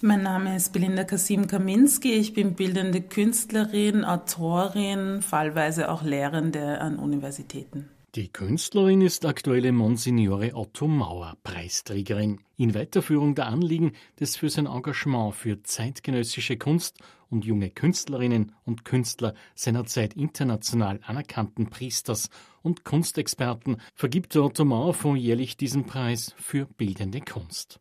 Mein 0.00 0.22
Name 0.22 0.54
ist 0.54 0.72
Belinda 0.72 1.02
Kasim 1.02 1.48
Kaminski. 1.48 2.12
Ich 2.12 2.32
bin 2.32 2.54
bildende 2.54 3.00
Künstlerin, 3.00 4.04
Autorin, 4.04 5.22
fallweise 5.22 5.90
auch 5.90 6.04
Lehrende 6.04 6.80
an 6.80 7.00
Universitäten. 7.00 7.88
Die 8.14 8.28
Künstlerin 8.28 9.00
ist 9.00 9.26
aktuelle 9.26 9.72
Monsignore 9.72 10.54
Otto 10.54 10.86
Mauer 10.86 11.36
Preisträgerin. 11.42 12.38
In 12.56 12.76
Weiterführung 12.76 13.34
der 13.34 13.48
Anliegen 13.48 13.90
des 14.20 14.36
für 14.36 14.50
sein 14.50 14.66
Engagement 14.66 15.34
für 15.34 15.64
zeitgenössische 15.64 16.56
Kunst 16.56 16.98
und 17.28 17.44
junge 17.44 17.70
Künstlerinnen 17.70 18.52
und 18.64 18.84
Künstler 18.84 19.34
seiner 19.56 19.84
Zeit 19.84 20.14
international 20.14 21.00
anerkannten 21.02 21.70
Priesters 21.70 22.30
und 22.62 22.84
Kunstexperten 22.84 23.78
vergibt 23.96 24.36
der 24.36 24.44
Otto 24.44 24.64
Mauer 24.64 24.94
Fonds 24.94 25.20
jährlich 25.20 25.56
diesen 25.56 25.86
Preis 25.86 26.34
für 26.36 26.66
bildende 26.66 27.20
Kunst. 27.20 27.80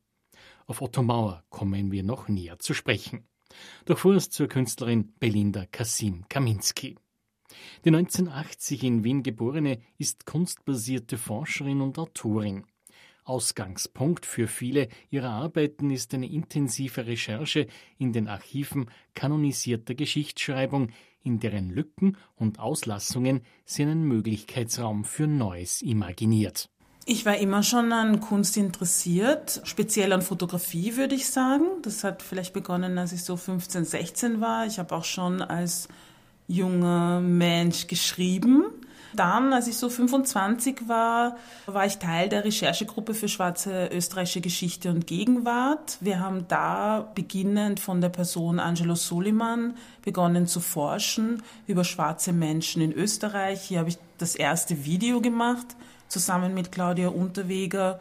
Auf 0.70 0.82
Otto 0.82 1.02
Mauer 1.02 1.46
kommen 1.50 1.94
wir 1.94 2.04
noch 2.04 2.28
näher 2.28 2.60
zu 2.60 2.74
sprechen. 2.74 3.26
Doch 3.86 3.98
vorerst 3.98 4.34
zur 4.34 4.50
Künstlerin 4.50 5.14
Belinda 5.18 5.66
Kasim 5.66 6.26
Kaminski. 6.28 6.98
Die 7.86 7.90
1980 7.90 8.84
in 8.84 9.06
Wien 9.06 9.24
geborene 9.24 9.80
ist 9.98 10.26
kunstbasierte 10.26 11.18
Forscherin 11.18 11.80
und 11.80 11.98
Autorin. 11.98 12.66
Ausgangspunkt 13.24 14.26
für 14.26 14.48
viele 14.48 14.90
ihrer 15.10 15.30
Arbeiten 15.30 15.90
ist 15.90 16.14
eine 16.14 16.30
intensive 16.30 17.08
Recherche 17.08 17.68
in 17.98 18.12
den 18.12 18.28
Archiven 18.28 18.90
kanonisierter 19.16 19.96
Geschichtsschreibung, 19.96 20.92
in 21.24 21.40
deren 21.40 21.70
Lücken 21.70 22.18
und 22.36 22.60
Auslassungen 22.60 23.42
sie 23.64 23.84
einen 23.84 24.04
Möglichkeitsraum 24.04 25.06
für 25.06 25.28
Neues 25.28 25.82
imaginiert. 25.82 26.70
Ich 27.10 27.26
war 27.26 27.38
immer 27.38 27.64
schon 27.64 27.94
an 27.94 28.20
Kunst 28.20 28.58
interessiert, 28.58 29.62
speziell 29.64 30.12
an 30.12 30.22
Fotografie, 30.22 30.98
würde 30.98 31.16
ich 31.16 31.30
sagen. 31.30 31.64
Das 31.82 32.04
hat 32.04 32.22
vielleicht 32.22 32.52
begonnen, 32.52 32.98
als 32.98 33.14
ich 33.14 33.24
so 33.24 33.38
15, 33.38 33.86
16 33.86 34.42
war. 34.42 34.66
Ich 34.66 34.78
habe 34.78 34.94
auch 34.94 35.06
schon 35.06 35.42
als 35.42 35.88
junger 36.50 37.22
Mensch 37.22 37.88
geschrieben. 37.88 38.66
Dann, 39.14 39.54
als 39.54 39.68
ich 39.68 39.78
so 39.78 39.90
25 39.90 40.90
war, 40.90 41.38
war 41.66 41.86
ich 41.86 41.98
Teil 41.98 42.28
der 42.28 42.44
Recherchegruppe 42.44 43.14
für 43.14 43.30
schwarze 43.30 43.88
österreichische 43.88 44.42
Geschichte 44.42 44.90
und 44.90 45.08
Gegenwart. 45.08 46.00
Wir 46.02 46.20
haben 46.20 46.46
da 46.50 47.10
beginnend 47.16 47.80
von 47.80 48.02
der 48.02 48.10
Person 48.10 48.60
Angelo 48.60 48.96
Soliman 48.96 49.76
begonnen 50.04 50.46
zu 50.46 50.60
forschen 50.60 51.42
über 51.68 51.86
schwarze 51.86 52.34
Menschen 52.34 52.82
in 52.82 52.92
Österreich. 52.92 53.62
Hier 53.62 53.80
habe 53.80 53.88
ich 53.88 53.98
das 54.18 54.36
erste 54.36 54.84
Video 54.84 55.22
gemacht 55.22 55.78
zusammen 56.08 56.54
mit 56.54 56.72
Claudia 56.72 57.10
Unterweger. 57.10 58.00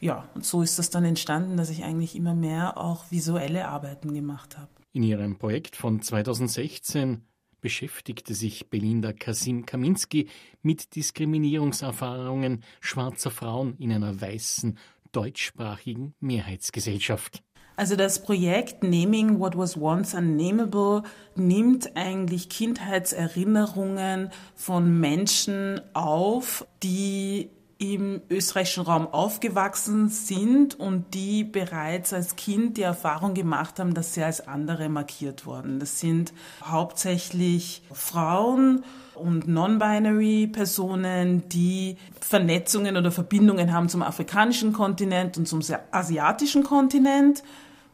Ja, 0.00 0.28
und 0.34 0.44
so 0.44 0.62
ist 0.62 0.78
das 0.78 0.90
dann 0.90 1.04
entstanden, 1.04 1.56
dass 1.56 1.70
ich 1.70 1.84
eigentlich 1.84 2.16
immer 2.16 2.34
mehr 2.34 2.76
auch 2.78 3.10
visuelle 3.10 3.68
Arbeiten 3.68 4.14
gemacht 4.14 4.58
habe. 4.58 4.70
In 4.92 5.02
ihrem 5.02 5.36
Projekt 5.36 5.76
von 5.76 6.00
2016 6.00 7.22
beschäftigte 7.60 8.34
sich 8.34 8.70
Belinda 8.70 9.12
Kasim 9.12 9.66
Kaminski 9.66 10.28
mit 10.62 10.94
Diskriminierungserfahrungen 10.94 12.62
schwarzer 12.80 13.30
Frauen 13.30 13.76
in 13.78 13.92
einer 13.92 14.20
weißen, 14.20 14.78
deutschsprachigen 15.12 16.14
Mehrheitsgesellschaft. 16.20 17.42
Also 17.76 17.94
das 17.94 18.22
Projekt 18.22 18.82
Naming 18.82 19.38
What 19.38 19.56
Was 19.56 19.76
Once 19.76 20.14
Unnameable 20.14 21.02
nimmt 21.34 21.94
eigentlich 21.94 22.48
Kindheitserinnerungen 22.48 24.30
von 24.54 24.98
Menschen 24.98 25.82
auf, 25.92 26.66
die 26.82 27.50
im 27.78 28.22
österreichischen 28.30 28.84
Raum 28.84 29.06
aufgewachsen 29.08 30.08
sind 30.08 30.80
und 30.80 31.12
die 31.12 31.44
bereits 31.44 32.14
als 32.14 32.36
Kind 32.36 32.78
die 32.78 32.82
Erfahrung 32.82 33.34
gemacht 33.34 33.78
haben, 33.78 33.92
dass 33.92 34.14
sie 34.14 34.22
als 34.22 34.48
andere 34.48 34.88
markiert 34.88 35.44
wurden. 35.44 35.78
Das 35.78 36.00
sind 36.00 36.32
hauptsächlich 36.64 37.82
Frauen 37.92 38.82
und 39.14 39.46
non-binary 39.46 40.46
Personen, 40.46 41.46
die 41.50 41.98
Vernetzungen 42.18 42.96
oder 42.96 43.10
Verbindungen 43.10 43.74
haben 43.74 43.90
zum 43.90 44.02
afrikanischen 44.02 44.72
Kontinent 44.72 45.36
und 45.36 45.46
zum 45.46 45.60
asiatischen 45.90 46.62
Kontinent 46.62 47.42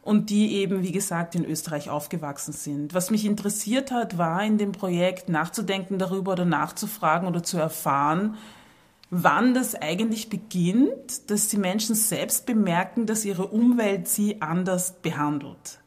und 0.03 0.29
die 0.29 0.55
eben, 0.55 0.83
wie 0.83 0.91
gesagt, 0.91 1.33
in 1.33 1.45
Österreich 1.45 1.89
aufgewachsen 1.89 2.53
sind. 2.53 2.93
Was 2.93 3.09
mich 3.09 3.25
interessiert 3.25 3.91
hat, 3.91 4.17
war 4.17 4.43
in 4.43 4.57
dem 4.57 4.73
Projekt 4.73 5.29
nachzudenken 5.29 5.97
darüber 5.97 6.33
oder 6.33 6.45
nachzufragen 6.45 7.27
oder 7.27 7.41
zu 7.41 7.57
erfahren, 7.57 8.35
wann 9.09 9.53
das 9.53 9.75
eigentlich 9.75 10.29
beginnt, 10.29 11.29
dass 11.29 11.47
die 11.47 11.57
Menschen 11.57 11.95
selbst 11.95 12.45
bemerken, 12.45 13.05
dass 13.05 13.23
ihre 13.25 13.47
Umwelt 13.47 14.07
sie 14.07 14.41
anders 14.41 14.95
behandelt. 15.01 15.79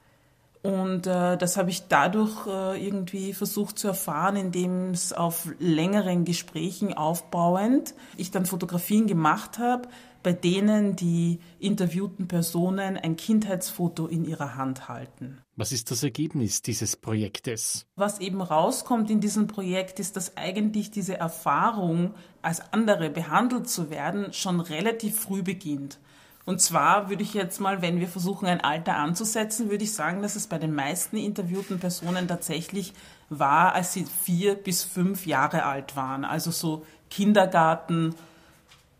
Und 0.62 1.06
äh, 1.06 1.36
das 1.36 1.56
habe 1.56 1.70
ich 1.70 1.86
dadurch 1.86 2.46
äh, 2.46 2.84
irgendwie 2.84 3.34
versucht 3.34 3.78
zu 3.78 3.86
erfahren, 3.86 4.34
indem 4.34 4.90
es 4.90 5.12
auf 5.12 5.48
längeren 5.60 6.24
Gesprächen 6.24 6.92
aufbauend 6.92 7.94
ich 8.16 8.32
dann 8.32 8.46
Fotografien 8.46 9.06
gemacht 9.06 9.60
habe, 9.60 9.88
bei 10.26 10.32
denen 10.32 10.96
die 10.96 11.38
interviewten 11.60 12.26
Personen 12.26 12.96
ein 12.96 13.14
Kindheitsfoto 13.14 14.08
in 14.08 14.24
ihrer 14.24 14.56
Hand 14.56 14.88
halten. 14.88 15.38
Was 15.54 15.70
ist 15.70 15.92
das 15.92 16.02
Ergebnis 16.02 16.62
dieses 16.62 16.96
Projektes? 16.96 17.86
Was 17.94 18.18
eben 18.18 18.42
rauskommt 18.42 19.08
in 19.08 19.20
diesem 19.20 19.46
Projekt 19.46 20.00
ist, 20.00 20.16
dass 20.16 20.36
eigentlich 20.36 20.90
diese 20.90 21.16
Erfahrung, 21.16 22.12
als 22.42 22.72
andere 22.72 23.08
behandelt 23.08 23.68
zu 23.68 23.88
werden, 23.88 24.32
schon 24.32 24.58
relativ 24.58 25.16
früh 25.16 25.44
beginnt. 25.44 26.00
Und 26.44 26.60
zwar 26.60 27.08
würde 27.08 27.22
ich 27.22 27.32
jetzt 27.32 27.60
mal, 27.60 27.80
wenn 27.80 28.00
wir 28.00 28.08
versuchen, 28.08 28.46
ein 28.46 28.60
Alter 28.60 28.96
anzusetzen, 28.96 29.70
würde 29.70 29.84
ich 29.84 29.94
sagen, 29.94 30.22
dass 30.22 30.34
es 30.34 30.48
bei 30.48 30.58
den 30.58 30.74
meisten 30.74 31.18
interviewten 31.18 31.78
Personen 31.78 32.26
tatsächlich 32.26 32.94
war, 33.28 33.76
als 33.76 33.92
sie 33.92 34.04
vier 34.24 34.56
bis 34.56 34.82
fünf 34.82 35.24
Jahre 35.24 35.66
alt 35.66 35.94
waren. 35.94 36.24
Also 36.24 36.50
so 36.50 36.84
Kindergarten, 37.10 38.16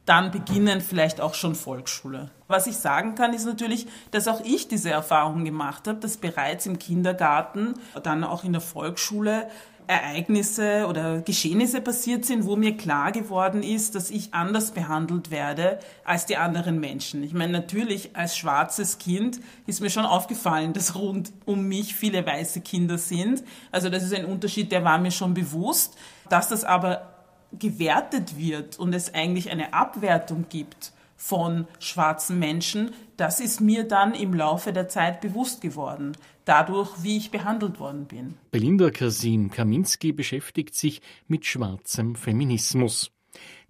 dann 0.07 0.31
beginnen 0.31 0.81
vielleicht 0.81 1.21
auch 1.21 1.35
schon 1.35 1.55
Volksschule. 1.55 2.31
Was 2.49 2.67
ich 2.67 2.77
sagen 2.77 3.17
kann, 3.17 3.35
ist 3.35 3.45
natürlich, 3.45 3.87
dass 4.13 4.29
auch 4.29 4.41
ich 4.45 4.69
diese 4.69 4.91
Erfahrung 4.91 5.45
gemacht 5.45 5.87
habe, 5.89 5.99
dass 5.99 6.17
bereits 6.17 6.65
im 6.67 6.79
Kindergarten, 6.79 7.75
dann 8.03 8.25
auch 8.25 8.45
in 8.45 8.53
der 8.53 8.61
Volksschule 8.61 9.49
Ereignisse 9.89 10.87
oder 10.89 11.21
Geschehnisse 11.21 11.81
passiert 11.81 12.25
sind, 12.25 12.45
wo 12.45 12.57
mir 12.57 12.77
klar 12.77 13.13
geworden 13.13 13.63
ist, 13.63 13.95
dass 13.95 14.11
ich 14.11 14.35
anders 14.35 14.73
behandelt 14.73 15.31
werde 15.31 15.79
als 16.05 16.27
die 16.27 16.37
anderen 16.37 16.81
Menschen. 16.81 17.23
Ich 17.23 17.33
meine, 17.33 17.53
natürlich 17.53 18.17
als 18.17 18.37
schwarzes 18.37 18.99
Kind 18.99 19.41
ist 19.67 19.81
mir 19.81 19.91
schon 19.91 20.05
aufgefallen, 20.05 20.73
dass 20.73 20.97
rund 20.97 21.33
um 21.45 21.69
mich 21.69 21.95
viele 21.95 22.27
weiße 22.27 22.63
Kinder 22.63 22.99
sind. 22.99 23.45
Also 23.71 23.89
das 23.89 24.03
ist 24.03 24.15
ein 24.15 24.25
Unterschied, 24.25 24.73
der 24.73 24.83
war 24.83 24.99
mir 24.99 25.13
schon 25.13 25.35
bewusst. 25.35 25.97
Dass 26.29 26.49
das 26.49 26.65
aber 26.65 27.16
gewertet 27.59 28.39
wird 28.39 28.79
und 28.79 28.95
es 28.95 29.15
eigentlich 29.15 29.51
eine 29.51 29.75
Abwertung 29.75 30.47
gibt 30.49 30.93
von 31.17 31.67
schwarzen 31.79 32.39
Menschen, 32.39 32.91
das 33.17 33.41
ist 33.41 33.61
mir 33.61 33.85
dann 33.85 34.15
im 34.15 34.35
Laufe 34.35 34.73
der 34.73 34.89
Zeit 34.89 35.21
bewusst 35.21 35.63
geworden, 35.63 36.13
dadurch, 36.45 36.91
wie 37.03 37.17
ich 37.17 37.31
behandelt 37.31 37.81
worden 37.81 38.07
bin. 38.07 38.35
Belinda 38.51 38.91
Kasim 38.91 39.51
Kaminski 39.51 40.13
beschäftigt 40.13 40.75
sich 40.75 41.01
mit 41.27 41.47
schwarzem 41.47 42.15
Feminismus. 42.15 43.11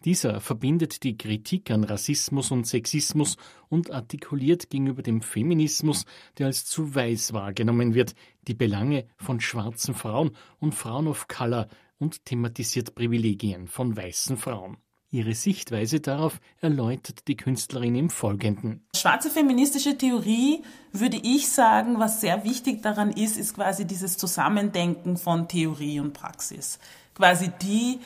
Dieser 0.05 0.41
verbindet 0.41 1.03
die 1.03 1.17
Kritik 1.17 1.71
an 1.71 1.83
Rassismus 1.83 2.51
und 2.51 2.67
Sexismus 2.67 3.37
und 3.69 3.91
artikuliert 3.91 4.71
gegenüber 4.71 5.03
dem 5.03 5.23
Feminismus, 5.23 6.05
der 6.39 6.47
als 6.47 6.65
zu 6.65 6.95
weiß 6.95 7.33
wahrgenommen 7.33 7.95
wird, 7.95 8.15
die 8.47 8.55
Belange 8.55 9.07
von 9.17 9.41
schwarzen 9.41 9.95
Frauen 9.95 10.31
und 10.61 10.75
Frauen 10.75 11.09
of 11.09 11.27
Color 11.27 11.67
und 11.99 12.25
thematisiert 12.25 12.95
Privilegien 12.95 13.69
von 13.69 13.97
weißen 13.97 14.37
Frauen. 14.37 14.79
Ihre 15.11 15.35
Sichtweise 15.35 16.01
darauf 16.01 16.41
erläutert 16.61 17.29
die 17.29 17.37
Künstlerin 17.37 17.95
im 17.95 18.11
Folgenden. 18.11 18.87
Schwarze 18.95 19.31
feministische 19.31 19.97
Theorie, 19.97 20.63
würde 20.93 21.19
ich 21.23 21.49
sagen, 21.49 21.99
was 21.99 22.21
sehr 22.21 22.45
wichtig 22.45 22.83
daran 22.83 23.13
ist, 23.13 23.39
ist 23.39 23.55
quasi 23.55 23.87
dieses 23.87 24.19
Zusammendenken 24.19 25.17
von 25.17 25.49
Theorie 25.49 26.01
und 26.01 26.13
Praxis. 26.13 26.79
Quasi 27.15 27.51
die 27.63 28.01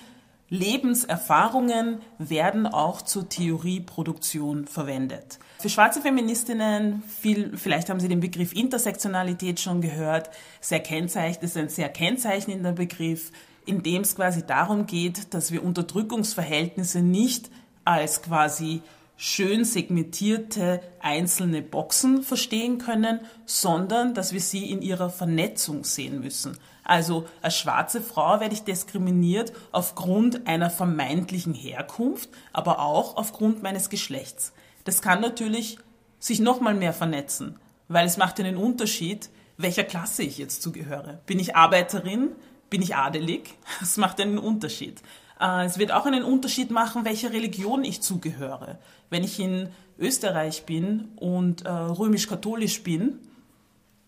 Lebenserfahrungen 0.50 2.00
werden 2.18 2.66
auch 2.66 3.02
zur 3.02 3.28
Theorieproduktion 3.28 4.66
verwendet. 4.66 5.38
Für 5.60 5.68
schwarze 5.68 6.02
Feministinnen, 6.02 7.02
viel, 7.04 7.56
vielleicht 7.56 7.88
haben 7.88 8.00
Sie 8.00 8.08
den 8.08 8.20
Begriff 8.20 8.52
Intersektionalität 8.52 9.60
schon 9.60 9.80
gehört, 9.80 10.30
sehr 10.60 10.80
kennzeichnet, 10.80 11.44
ist 11.44 11.56
ein 11.56 11.68
sehr 11.68 11.88
kennzeichnender 11.88 12.72
Begriff 12.72 13.30
in 13.66 13.82
dem 13.82 14.02
es 14.02 14.16
quasi 14.16 14.44
darum 14.46 14.86
geht, 14.86 15.34
dass 15.34 15.52
wir 15.52 15.64
Unterdrückungsverhältnisse 15.64 17.00
nicht 17.00 17.50
als 17.84 18.22
quasi 18.22 18.82
schön 19.16 19.64
segmentierte 19.64 20.80
einzelne 21.00 21.62
Boxen 21.62 22.22
verstehen 22.22 22.78
können, 22.78 23.20
sondern 23.44 24.14
dass 24.14 24.32
wir 24.32 24.40
sie 24.40 24.70
in 24.70 24.82
ihrer 24.82 25.10
Vernetzung 25.10 25.84
sehen 25.84 26.20
müssen. 26.20 26.56
Also 26.84 27.26
als 27.42 27.56
schwarze 27.56 28.00
Frau 28.00 28.40
werde 28.40 28.54
ich 28.54 28.64
diskriminiert 28.64 29.52
aufgrund 29.72 30.46
einer 30.46 30.70
vermeintlichen 30.70 31.54
Herkunft, 31.54 32.30
aber 32.52 32.80
auch 32.80 33.16
aufgrund 33.16 33.62
meines 33.62 33.90
Geschlechts. 33.90 34.52
Das 34.84 35.02
kann 35.02 35.20
natürlich 35.20 35.78
sich 36.18 36.40
noch 36.40 36.60
mal 36.60 36.74
mehr 36.74 36.92
vernetzen 36.92 37.56
weil 37.90 38.06
es 38.06 38.16
macht 38.16 38.38
einen 38.38 38.56
Unterschied, 38.56 39.30
welcher 39.58 39.82
Klasse 39.82 40.22
ich 40.22 40.38
jetzt 40.38 40.62
zugehöre. 40.62 41.20
Bin 41.26 41.40
ich 41.40 41.56
Arbeiterin? 41.56 42.30
Bin 42.70 42.82
ich 42.82 42.96
adelig? 42.96 43.58
Es 43.82 43.96
macht 43.96 44.20
einen 44.20 44.38
Unterschied. 44.38 45.02
Äh, 45.40 45.66
es 45.66 45.78
wird 45.78 45.92
auch 45.92 46.06
einen 46.06 46.24
Unterschied 46.24 46.70
machen, 46.70 47.04
welcher 47.04 47.32
Religion 47.32 47.84
ich 47.84 48.00
zugehöre. 48.00 48.78
Wenn 49.10 49.24
ich 49.24 49.38
in 49.40 49.68
Österreich 49.98 50.64
bin 50.64 51.08
und 51.16 51.66
äh, 51.66 51.68
römisch-katholisch 51.68 52.82
bin, 52.82 53.18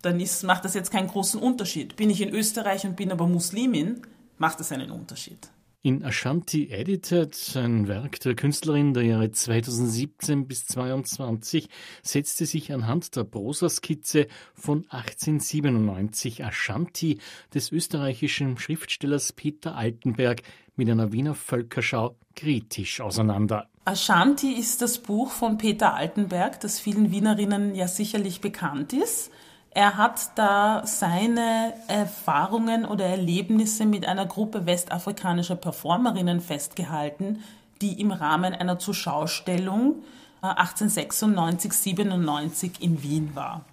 dann 0.03 0.19
ist, 0.20 0.43
macht 0.43 0.64
das 0.64 0.75
jetzt 0.75 0.91
keinen 0.91 1.09
großen 1.09 1.41
Unterschied. 1.41 1.97
Bin 1.97 2.11
ich 2.11 2.20
in 2.20 2.35
Österreich 2.35 2.85
und 2.85 2.97
bin 2.97 3.12
aber 3.12 3.26
Muslimin, 3.26 4.03
macht 4.38 4.61
das 4.61 4.73
einen 4.73 4.91
Unterschied. 4.91 5.49
In 5.84 6.05
Ashanti 6.05 6.69
Edited, 6.70 7.56
ein 7.56 7.88
Werk 7.88 8.20
der 8.20 8.37
Künstlerin 8.37 8.94
der 8.94 9.02
Jahre 9.02 9.32
2017 9.32 10.46
bis 10.46 10.64
2022, 10.69 11.69
setzte 12.05 12.46
sich 12.46 12.73
anhand 12.73 13.17
der 13.17 13.25
Prosaskizze 13.25 14.29
von 14.55 14.87
1897 14.90 16.44
Ashanti 16.44 17.19
des 17.52 17.73
österreichischen 17.73 18.58
Schriftstellers 18.58 19.32
Peter 19.32 19.75
Altenberg 19.75 20.43
mit 20.76 20.88
einer 20.88 21.11
Wiener 21.11 21.34
Völkerschau 21.34 22.14
kritisch 22.37 23.00
auseinander. 23.00 23.67
Ashanti 23.85 24.52
ist 24.52 24.82
das 24.82 25.00
Buch 25.00 25.32
von 25.32 25.58
Peter 25.58 25.94
Altenberg, 25.94 26.61
das 26.61 26.78
vielen 26.78 27.11
Wienerinnen 27.11 27.75
ja 27.75 27.88
sicherlich 27.88 28.40
bekannt 28.40 28.93
ist. 28.93 29.32
Er 29.75 29.97
hat 29.97 30.33
da 30.35 30.83
seine 30.87 31.73
Erfahrungen 31.89 32.85
oder 32.85 33.07
Erlebnisse 33.07 33.87
mit 33.87 34.07
einer 34.07 34.27
Gruppe 34.27 34.67
westafrikanischer 34.67 35.57
Performerinnen 35.57 36.41
festgehalten, 36.41 37.43
die 37.81 37.99
im 38.01 38.11
Rahmen 38.11 38.55
einer 38.55 38.79
Zuschaustellung 38.79 39.97
1896, 40.43 41.71
äh, 41.71 41.75
97 41.75 42.73
in 42.81 43.03
Wien 43.03 43.31
war. 43.35 43.65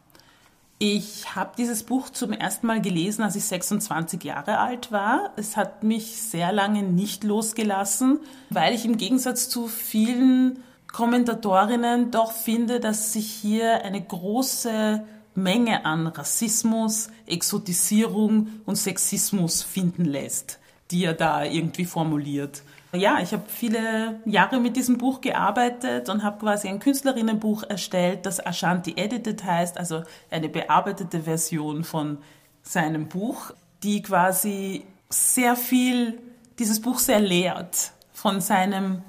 Ich 0.81 1.35
habe 1.35 1.51
dieses 1.57 1.83
Buch 1.83 2.09
zum 2.09 2.31
ersten 2.31 2.65
Mal 2.65 2.81
gelesen, 2.81 3.23
als 3.23 3.35
ich 3.35 3.43
26 3.43 4.23
Jahre 4.23 4.59
alt 4.59 4.93
war. 4.93 5.33
Es 5.35 5.57
hat 5.57 5.83
mich 5.83 6.21
sehr 6.21 6.53
lange 6.53 6.83
nicht 6.83 7.25
losgelassen, 7.25 8.19
weil 8.49 8.73
ich 8.73 8.85
im 8.85 8.95
Gegensatz 8.95 9.49
zu 9.49 9.67
vielen 9.67 10.63
Kommentatorinnen 10.93 12.11
doch 12.11 12.31
finde, 12.31 12.79
dass 12.79 13.11
sich 13.11 13.29
hier 13.29 13.83
eine 13.83 14.01
große 14.01 15.03
Menge 15.43 15.85
an 15.85 16.07
Rassismus, 16.07 17.09
Exotisierung 17.25 18.47
und 18.65 18.75
Sexismus 18.75 19.63
finden 19.63 20.05
lässt, 20.05 20.59
die 20.91 21.05
er 21.05 21.13
da 21.13 21.43
irgendwie 21.43 21.85
formuliert. 21.85 22.63
Ja, 22.91 23.19
ich 23.21 23.33
habe 23.33 23.43
viele 23.47 24.19
Jahre 24.25 24.59
mit 24.59 24.75
diesem 24.75 24.97
Buch 24.97 25.21
gearbeitet 25.21 26.09
und 26.09 26.23
habe 26.23 26.39
quasi 26.39 26.67
ein 26.67 26.79
Künstlerinnenbuch 26.79 27.63
erstellt, 27.63 28.25
das 28.25 28.43
Ashanti 28.43 28.93
Edited 28.97 29.43
heißt, 29.43 29.77
also 29.77 30.03
eine 30.31 30.49
bearbeitete 30.49 31.21
Version 31.21 31.83
von 31.83 32.17
seinem 32.63 33.07
Buch, 33.07 33.51
die 33.83 34.01
quasi 34.01 34.85
sehr 35.09 35.55
viel, 35.55 36.19
dieses 36.57 36.81
Buch 36.81 36.97
sehr 36.97 37.19
lehrt 37.19 37.91
von 38.11 38.41
seinem, 38.41 39.03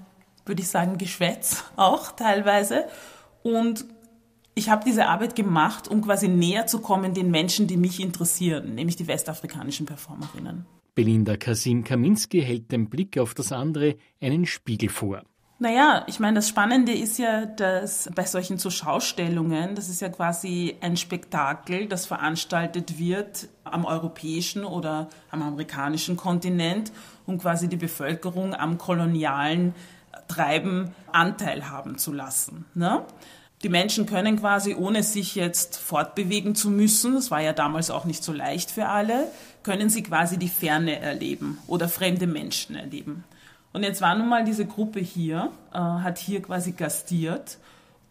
würde 0.44 0.61
ich 0.61 0.69
sagen, 0.69 0.99
Geschwätz 0.99 1.65
auch 1.77 2.12
teilweise 2.12 2.85
und 3.43 3.87
ich 4.61 4.69
habe 4.69 4.85
diese 4.85 5.07
Arbeit 5.07 5.37
gemacht, 5.37 5.89
um 5.89 6.03
quasi 6.03 6.29
näher 6.29 6.67
zu 6.67 6.81
kommen 6.81 7.15
den 7.15 7.31
Menschen, 7.31 7.67
die 7.67 7.79
mich 7.79 7.99
interessieren, 7.99 8.75
nämlich 8.75 8.95
die 8.95 9.09
westafrikanischen 9.09 9.87
Performerinnen. 9.87 10.67
Belinda 10.95 11.39
Kasim 11.39 11.83
Kaminski 11.83 12.43
hält 12.43 12.71
dem 12.71 12.91
Blick 12.91 13.17
auf 13.17 13.33
das 13.33 13.53
andere 13.53 13.97
einen 14.21 14.45
Spiegel 14.45 14.91
vor. 14.91 15.23
Naja, 15.61 16.05
ich 16.09 16.21
meine, 16.21 16.37
das 16.37 16.49
Spannende 16.51 16.93
ist 16.93 17.19
ja, 17.19 17.47
dass 17.47 18.11
bei 18.15 18.25
solchen 18.25 18.59
Zuschaustellungen, 18.59 19.75
das 19.75 19.89
ist 19.89 20.03
ja 20.03 20.11
quasi 20.11 20.77
ein 20.83 20.99
Spektakel, 20.99 21.87
das 21.87 22.05
veranstaltet 22.05 22.99
wird 22.99 23.49
am 23.65 23.87
europäischen 23.87 24.65
oder 24.65 25.09
am 25.31 25.41
amerikanischen 25.41 26.19
Kontinent, 26.19 26.93
um 27.25 27.39
quasi 27.39 27.67
die 27.69 27.77
Bevölkerung 27.79 28.55
am 28.55 28.77
kolonialen 28.77 29.75
Treiben 30.29 30.95
Anteil 31.13 31.71
haben 31.71 31.97
zu 31.97 32.13
lassen. 32.13 32.67
Ne? 32.75 33.06
Die 33.62 33.69
Menschen 33.69 34.07
können 34.07 34.41
quasi, 34.41 34.75
ohne 34.75 35.03
sich 35.03 35.35
jetzt 35.35 35.77
fortbewegen 35.77 36.55
zu 36.55 36.71
müssen, 36.71 37.15
das 37.15 37.31
war 37.31 37.43
ja 37.43 37.53
damals 37.53 37.91
auch 37.91 38.07
nicht 38.07 38.25
so 38.25 38.33
leicht 38.33 38.71
für 38.71 38.87
alle, 38.87 39.31
können 39.62 39.91
sie 39.91 40.03
quasi 40.03 40.39
die 40.39 40.49
Ferne 40.49 40.99
erleben 40.99 41.59
oder 41.67 41.89
fremde 41.89 42.27
Menschen 42.27 42.75
erleben. 42.75 43.25
Und 43.73 43.83
jetzt 43.83 44.01
war 44.01 44.15
nun 44.15 44.29
mal 44.29 44.45
diese 44.45 44.65
Gruppe 44.65 45.01
hier, 45.01 45.53
äh, 45.73 45.79
hat 45.79 46.19
hier 46.19 46.41
quasi 46.41 46.73
gastiert. 46.73 47.59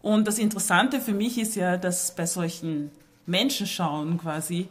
Und 0.02 0.28
das 0.28 0.38
Interessante 0.38 1.00
für 1.00 1.12
mich 1.12 1.36
ist 1.36 1.56
ja, 1.56 1.76
dass 1.76 2.14
bei 2.14 2.26
solchen 2.26 2.92
Menschenschauen 3.26 4.18
quasi 4.18 4.68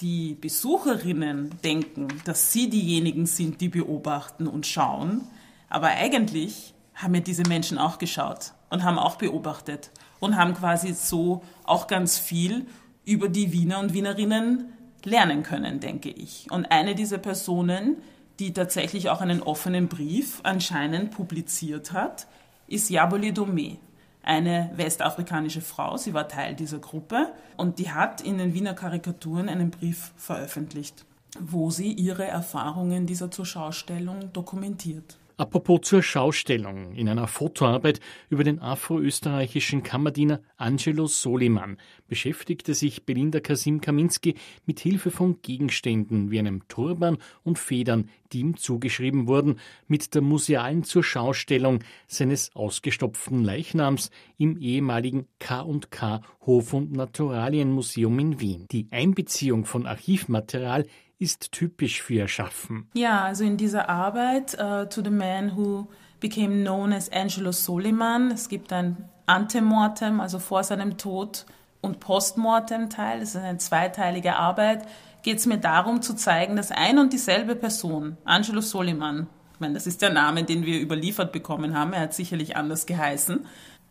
die 0.00 0.34
Besucherinnen 0.34 1.50
denken, 1.64 2.08
dass 2.24 2.52
sie 2.52 2.70
diejenigen 2.70 3.26
sind, 3.26 3.60
die 3.60 3.68
beobachten 3.68 4.46
und 4.46 4.66
schauen. 4.66 5.22
Aber 5.70 5.88
eigentlich 5.88 6.74
haben 6.94 7.14
ja 7.14 7.20
diese 7.20 7.42
Menschen 7.44 7.78
auch 7.78 7.98
geschaut 7.98 8.52
und 8.70 8.84
haben 8.84 8.98
auch 8.98 9.16
beobachtet 9.16 9.90
und 10.20 10.36
haben 10.36 10.54
quasi 10.54 10.92
so 10.92 11.42
auch 11.64 11.86
ganz 11.86 12.18
viel 12.18 12.66
über 13.04 13.28
die 13.28 13.52
Wiener 13.52 13.78
und 13.78 13.94
Wienerinnen 13.94 14.72
lernen 15.04 15.42
können, 15.42 15.80
denke 15.80 16.10
ich. 16.10 16.46
Und 16.50 16.70
eine 16.70 16.94
dieser 16.94 17.18
Personen, 17.18 17.96
die 18.38 18.52
tatsächlich 18.52 19.08
auch 19.10 19.20
einen 19.20 19.42
offenen 19.42 19.88
Brief 19.88 20.40
anscheinend 20.42 21.10
publiziert 21.10 21.92
hat, 21.92 22.26
ist 22.66 22.90
Yaboli 22.90 23.30
Domé, 23.30 23.78
eine 24.22 24.70
westafrikanische 24.76 25.62
Frau. 25.62 25.96
Sie 25.96 26.14
war 26.14 26.28
Teil 26.28 26.54
dieser 26.54 26.78
Gruppe 26.78 27.32
und 27.56 27.78
die 27.78 27.90
hat 27.90 28.20
in 28.20 28.38
den 28.38 28.54
Wiener 28.54 28.74
Karikaturen 28.74 29.48
einen 29.48 29.70
Brief 29.70 30.12
veröffentlicht, 30.16 31.04
wo 31.40 31.70
sie 31.70 31.92
ihre 31.92 32.26
Erfahrungen 32.26 33.06
dieser 33.06 33.30
Zuschaustellung 33.30 34.32
dokumentiert. 34.32 35.16
Apropos 35.38 35.82
zur 35.82 36.02
Schaustellung. 36.02 36.96
In 36.96 37.08
einer 37.08 37.28
Fotoarbeit 37.28 38.00
über 38.28 38.42
den 38.42 38.58
afroösterreichischen 38.58 39.84
Kammerdiener 39.84 40.40
Angelo 40.56 41.06
Soliman 41.06 41.76
beschäftigte 42.08 42.74
sich 42.74 43.06
Belinda 43.06 43.38
Kasim 43.38 43.80
Kaminski 43.80 44.34
mit 44.66 44.80
Hilfe 44.80 45.12
von 45.12 45.40
Gegenständen 45.40 46.32
wie 46.32 46.40
einem 46.40 46.66
Turban 46.66 47.18
und 47.44 47.56
Federn, 47.56 48.10
die 48.32 48.40
ihm 48.40 48.56
zugeschrieben 48.56 49.28
wurden, 49.28 49.60
mit 49.86 50.12
der 50.16 50.22
musealen 50.22 50.82
Zurschaustellung 50.82 51.84
seines 52.08 52.56
ausgestopften 52.56 53.44
Leichnams 53.44 54.10
im 54.38 54.58
ehemaligen 54.58 55.28
K&K 55.38 56.20
Hof- 56.46 56.72
und 56.72 56.90
Naturalienmuseum 56.90 58.18
in 58.18 58.40
Wien. 58.40 58.66
Die 58.72 58.88
Einbeziehung 58.90 59.66
von 59.66 59.86
Archivmaterial 59.86 60.84
ist 61.18 61.52
typisch 61.52 62.02
für 62.02 62.14
ihr 62.14 62.28
Schaffen. 62.28 62.88
Ja, 62.94 63.22
also 63.22 63.44
in 63.44 63.56
dieser 63.56 63.88
Arbeit 63.88 64.54
uh, 64.54 64.86
To 64.86 65.02
the 65.02 65.10
Man 65.10 65.56
Who 65.56 65.88
Became 66.20 66.62
Known 66.62 66.92
as 66.92 67.10
Angelo 67.10 67.52
Soliman, 67.52 68.30
es 68.30 68.48
gibt 68.48 68.72
ein 68.72 69.08
Antemortem, 69.26 70.20
also 70.20 70.38
vor 70.38 70.64
seinem 70.64 70.96
Tod 70.96 71.46
und 71.80 72.00
Postmortem-Teil, 72.00 73.20
das 73.20 73.30
ist 73.30 73.36
eine 73.36 73.58
zweiteilige 73.58 74.36
Arbeit, 74.36 74.88
geht 75.22 75.38
es 75.38 75.46
mir 75.46 75.58
darum 75.58 76.02
zu 76.02 76.14
zeigen, 76.14 76.56
dass 76.56 76.70
ein 76.70 76.98
und 76.98 77.12
dieselbe 77.12 77.54
Person, 77.54 78.16
Angelo 78.24 78.60
Soliman, 78.60 79.28
ich 79.54 79.60
meine, 79.60 79.74
das 79.74 79.86
ist 79.86 80.02
der 80.02 80.10
Name, 80.12 80.44
den 80.44 80.64
wir 80.64 80.80
überliefert 80.80 81.32
bekommen 81.32 81.76
haben, 81.76 81.92
er 81.92 82.00
hat 82.00 82.14
sicherlich 82.14 82.56
anders 82.56 82.86
geheißen, 82.86 83.46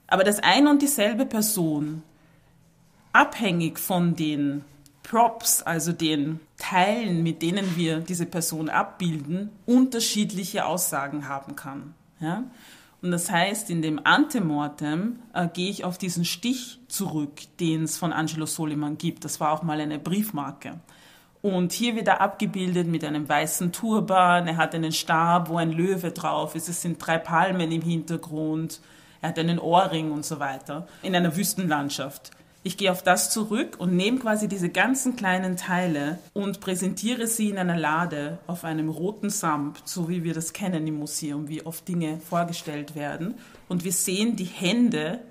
aber 0.08 0.24
dass 0.24 0.40
ein 0.40 0.68
und 0.68 0.82
dieselbe 0.82 1.26
Person 1.26 2.04
abhängig 3.14 3.80
von 3.80 4.16
den 4.16 4.64
Props, 5.04 5.62
also 5.62 5.92
den 5.92 6.40
Teilen, 6.58 7.24
mit 7.24 7.42
denen 7.42 7.76
wir 7.76 8.00
diese 8.00 8.26
Person 8.26 8.70
abbilden, 8.70 9.52
unterschiedliche 9.66 10.66
Aussagen 10.66 11.30
haben 11.30 11.56
kann. 11.56 11.94
Ja? 12.20 12.44
Und 13.02 13.12
das 13.12 13.32
heißt, 13.32 13.70
in 13.70 13.82
dem 13.82 14.02
Antemortem 14.04 15.20
äh, 15.34 15.48
gehe 15.48 15.70
ich 15.70 15.84
auf 15.86 15.98
diesen 15.98 16.26
Stich 16.26 16.80
zurück, 16.88 17.42
den 17.60 17.84
es 17.84 17.98
von 17.98 18.12
Angelo 18.12 18.48
Soliman 18.48 18.98
gibt. 18.98 19.24
Das 19.24 19.40
war 19.40 19.52
auch 19.52 19.62
mal 19.62 19.80
eine 19.80 20.00
Briefmarke. 20.00 20.80
Und 21.44 21.72
hier 21.72 21.96
wird 21.96 22.08
er 22.08 22.22
abgebildet 22.22 22.88
mit 22.88 23.04
einem 23.04 23.30
weißen 23.30 23.72
Turban. 23.72 24.48
Er 24.48 24.58
hat 24.58 24.74
einen 24.74 24.92
Stab, 24.92 25.50
wo 25.50 25.58
ein 25.58 25.72
Löwe 25.72 26.12
drauf 26.12 26.56
ist. 26.56 26.68
Es 26.68 26.82
sind 26.82 26.98
drei 26.98 27.20
Palmen 27.20 27.72
im 27.72 27.84
Hintergrund. 27.84 28.82
Er 29.22 29.30
hat 29.30 29.40
einen 29.40 29.60
Ohrring 29.60 30.12
und 30.12 30.26
so 30.26 30.40
weiter. 30.40 30.88
In 31.04 31.16
einer 31.16 31.36
Wüstenlandschaft. 31.36 32.32
Ich 32.68 32.76
gehe 32.76 32.92
auf 32.92 33.02
das 33.02 33.30
zurück 33.30 33.78
und 33.80 33.96
nehme 33.96 34.20
quasi 34.20 34.50
diese 34.50 34.68
ganzen 34.68 35.16
kleinen 35.16 35.56
Teile 35.56 36.20
und 36.34 36.60
präsentiere 36.60 37.26
sie 37.26 37.50
in 37.50 37.58
einer 37.58 37.78
Lade 37.78 38.40
auf 38.46 38.66
einem 38.66 38.90
roten 38.90 39.30
Samt, 39.30 39.88
so 39.88 40.10
wie 40.10 40.26
wir 40.26 40.34
das 40.34 40.52
kennen 40.52 40.86
im 40.86 41.00
Museum, 41.00 41.48
wie 41.48 41.66
oft 41.66 41.88
Dinge 41.88 42.20
vorgestellt 42.20 42.94
werden. 42.94 43.36
Und 43.70 43.86
wir 43.86 43.94
sehen 43.94 44.36
die 44.36 44.44
Hände 44.44 45.22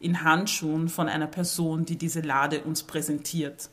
in 0.00 0.24
Handschuhen 0.24 0.88
von 0.88 1.10
einer 1.10 1.26
Person, 1.26 1.84
die 1.84 1.98
diese 1.98 2.22
Lade 2.22 2.62
uns 2.62 2.84
präsentiert. 2.84 3.68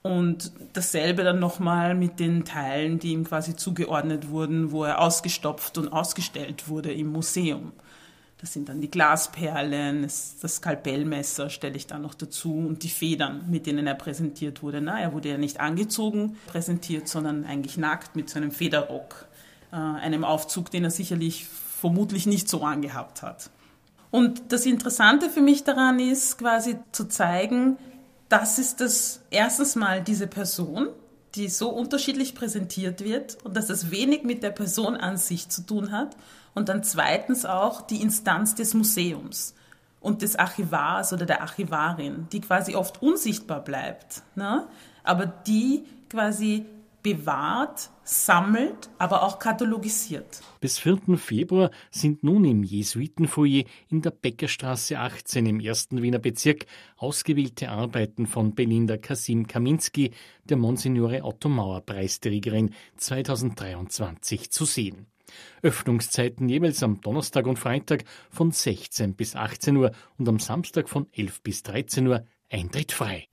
Und 0.00 0.50
dasselbe 0.72 1.24
dann 1.24 1.38
nochmal 1.38 1.94
mit 1.94 2.20
den 2.20 2.46
Teilen, 2.46 2.98
die 2.98 3.12
ihm 3.12 3.24
quasi 3.24 3.54
zugeordnet 3.54 4.30
wurden, 4.30 4.72
wo 4.72 4.84
er 4.84 5.02
ausgestopft 5.02 5.76
und 5.76 5.92
ausgestellt 5.92 6.70
wurde 6.70 6.90
im 6.90 7.08
Museum. 7.08 7.72
Das 8.38 8.52
sind 8.52 8.68
dann 8.68 8.82
die 8.82 8.90
Glasperlen, 8.90 10.02
das 10.02 10.56
Skalpellmesser 10.56 11.48
stelle 11.48 11.76
ich 11.76 11.86
dann 11.86 12.02
noch 12.02 12.14
dazu 12.14 12.52
und 12.52 12.82
die 12.82 12.90
Federn, 12.90 13.44
mit 13.48 13.66
denen 13.66 13.86
er 13.86 13.94
präsentiert 13.94 14.62
wurde. 14.62 14.82
Na, 14.82 15.00
er 15.00 15.14
wurde 15.14 15.30
ja 15.30 15.38
nicht 15.38 15.58
angezogen 15.58 16.36
präsentiert, 16.46 17.08
sondern 17.08 17.46
eigentlich 17.46 17.78
nackt 17.78 18.14
mit 18.14 18.28
so 18.28 18.38
einem 18.38 18.50
Federrock, 18.50 19.26
äh, 19.72 19.76
einem 19.76 20.22
Aufzug, 20.22 20.70
den 20.70 20.84
er 20.84 20.90
sicherlich 20.90 21.46
vermutlich 21.46 22.26
nicht 22.26 22.48
so 22.48 22.62
angehabt 22.62 23.22
hat. 23.22 23.50
Und 24.10 24.52
das 24.52 24.66
Interessante 24.66 25.30
für 25.30 25.40
mich 25.40 25.64
daran 25.64 25.98
ist, 25.98 26.38
quasi 26.38 26.78
zu 26.92 27.08
zeigen, 27.08 27.78
das 28.28 28.58
ist 28.58 28.80
das 28.80 29.20
erstens 29.30 29.76
mal 29.76 30.02
diese 30.02 30.26
Person, 30.26 30.88
die 31.34 31.48
so 31.48 31.68
unterschiedlich 31.68 32.34
präsentiert 32.34 33.04
wird 33.04 33.38
und 33.44 33.56
dass 33.56 33.68
es 33.70 33.90
wenig 33.90 34.24
mit 34.24 34.42
der 34.42 34.50
Person 34.50 34.96
an 34.96 35.16
sich 35.16 35.48
zu 35.48 35.62
tun 35.62 35.92
hat. 35.92 36.16
Und 36.56 36.70
dann 36.70 36.82
zweitens 36.82 37.44
auch 37.44 37.82
die 37.82 38.00
Instanz 38.00 38.54
des 38.54 38.72
Museums 38.72 39.54
und 40.00 40.22
des 40.22 40.36
Archivars 40.36 41.12
oder 41.12 41.26
der 41.26 41.42
Archivarin, 41.42 42.28
die 42.32 42.40
quasi 42.40 42.74
oft 42.74 43.02
unsichtbar 43.02 43.62
bleibt, 43.62 44.22
ne? 44.36 44.66
aber 45.04 45.26
die 45.26 45.84
quasi 46.08 46.64
bewahrt, 47.02 47.90
sammelt, 48.04 48.88
aber 48.96 49.22
auch 49.22 49.38
katalogisiert. 49.38 50.40
Bis 50.60 50.78
4. 50.78 51.18
Februar 51.18 51.70
sind 51.90 52.24
nun 52.24 52.46
im 52.46 52.62
Jesuitenfoyer 52.62 53.64
in 53.90 54.00
der 54.00 54.10
Bäckerstraße 54.10 54.98
18 54.98 55.44
im 55.44 55.60
ersten 55.60 56.00
Wiener 56.00 56.20
Bezirk 56.20 56.64
ausgewählte 56.96 57.68
Arbeiten 57.68 58.26
von 58.26 58.54
Belinda 58.54 58.96
Kasim 58.96 59.46
Kaminski, 59.46 60.12
der 60.44 60.56
Monsignore 60.56 61.22
Otto 61.22 61.50
Mauer 61.50 61.82
Preisträgerin 61.82 62.70
2023 62.96 64.50
zu 64.50 64.64
sehen. 64.64 65.06
Öffnungszeiten 65.62 66.48
jeweils 66.48 66.82
am 66.82 67.00
Donnerstag 67.00 67.46
und 67.46 67.58
Freitag 67.58 68.04
von 68.30 68.50
16 68.50 69.14
bis 69.14 69.36
18 69.36 69.76
Uhr 69.76 69.92
und 70.18 70.28
am 70.28 70.38
Samstag 70.38 70.88
von 70.88 71.06
11 71.12 71.42
bis 71.42 71.62
13 71.62 72.06
Uhr 72.06 72.26
Eintritt 72.50 72.92
frei. 72.92 73.28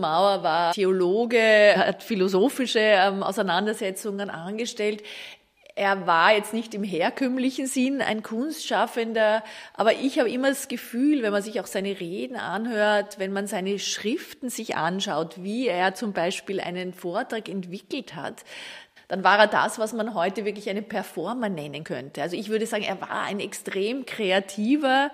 Mauer 0.00 0.42
war 0.42 0.72
Theologe, 0.72 1.74
hat 1.76 2.02
philosophische 2.02 2.80
ähm, 2.80 3.22
Auseinandersetzungen 3.22 4.30
angestellt. 4.30 5.02
Er 5.76 6.06
war 6.06 6.34
jetzt 6.34 6.52
nicht 6.52 6.74
im 6.74 6.82
herkömmlichen 6.82 7.66
Sinn 7.66 8.02
ein 8.02 8.22
Kunstschaffender, 8.22 9.42
aber 9.74 9.94
ich 9.94 10.18
habe 10.18 10.30
immer 10.30 10.48
das 10.48 10.68
Gefühl, 10.68 11.22
wenn 11.22 11.32
man 11.32 11.42
sich 11.42 11.60
auch 11.60 11.66
seine 11.66 12.00
Reden 12.00 12.36
anhört, 12.36 13.18
wenn 13.18 13.32
man 13.32 13.46
seine 13.46 13.78
Schriften 13.78 14.50
sich 14.50 14.76
anschaut, 14.76 15.42
wie 15.42 15.68
er 15.68 15.94
zum 15.94 16.12
Beispiel 16.12 16.60
einen 16.60 16.92
Vortrag 16.92 17.48
entwickelt 17.48 18.14
hat, 18.14 18.44
dann 19.08 19.24
war 19.24 19.38
er 19.38 19.46
das, 19.46 19.78
was 19.78 19.92
man 19.92 20.14
heute 20.14 20.44
wirklich 20.44 20.68
einen 20.70 20.86
Performer 20.86 21.48
nennen 21.48 21.82
könnte. 21.82 22.22
Also 22.22 22.36
ich 22.36 22.48
würde 22.48 22.66
sagen, 22.66 22.84
er 22.84 23.00
war 23.00 23.22
ein 23.22 23.40
extrem 23.40 24.06
kreativer 24.06 25.10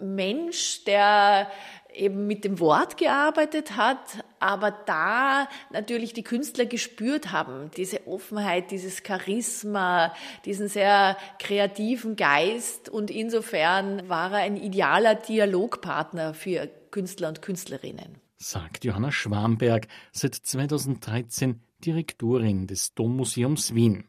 Mensch, 0.00 0.84
der 0.84 1.50
eben 1.94 2.26
mit 2.26 2.44
dem 2.44 2.60
Wort 2.60 2.96
gearbeitet 2.96 3.76
hat, 3.76 4.24
aber 4.40 4.70
da 4.70 5.48
natürlich 5.72 6.12
die 6.12 6.22
Künstler 6.22 6.66
gespürt 6.66 7.32
haben, 7.32 7.70
diese 7.76 8.06
Offenheit, 8.06 8.70
dieses 8.70 9.02
Charisma, 9.06 10.14
diesen 10.44 10.68
sehr 10.68 11.16
kreativen 11.38 12.16
Geist 12.16 12.88
und 12.88 13.10
insofern 13.10 14.08
war 14.08 14.32
er 14.32 14.38
ein 14.38 14.56
idealer 14.56 15.14
Dialogpartner 15.14 16.34
für 16.34 16.68
Künstler 16.90 17.28
und 17.28 17.42
Künstlerinnen. 17.42 18.18
Sagt 18.36 18.84
Johanna 18.84 19.10
Schwamberg, 19.10 19.88
seit 20.12 20.34
2013 20.34 21.60
Direktorin 21.84 22.66
des 22.66 22.94
Dommuseums 22.94 23.74
Wien. 23.74 24.04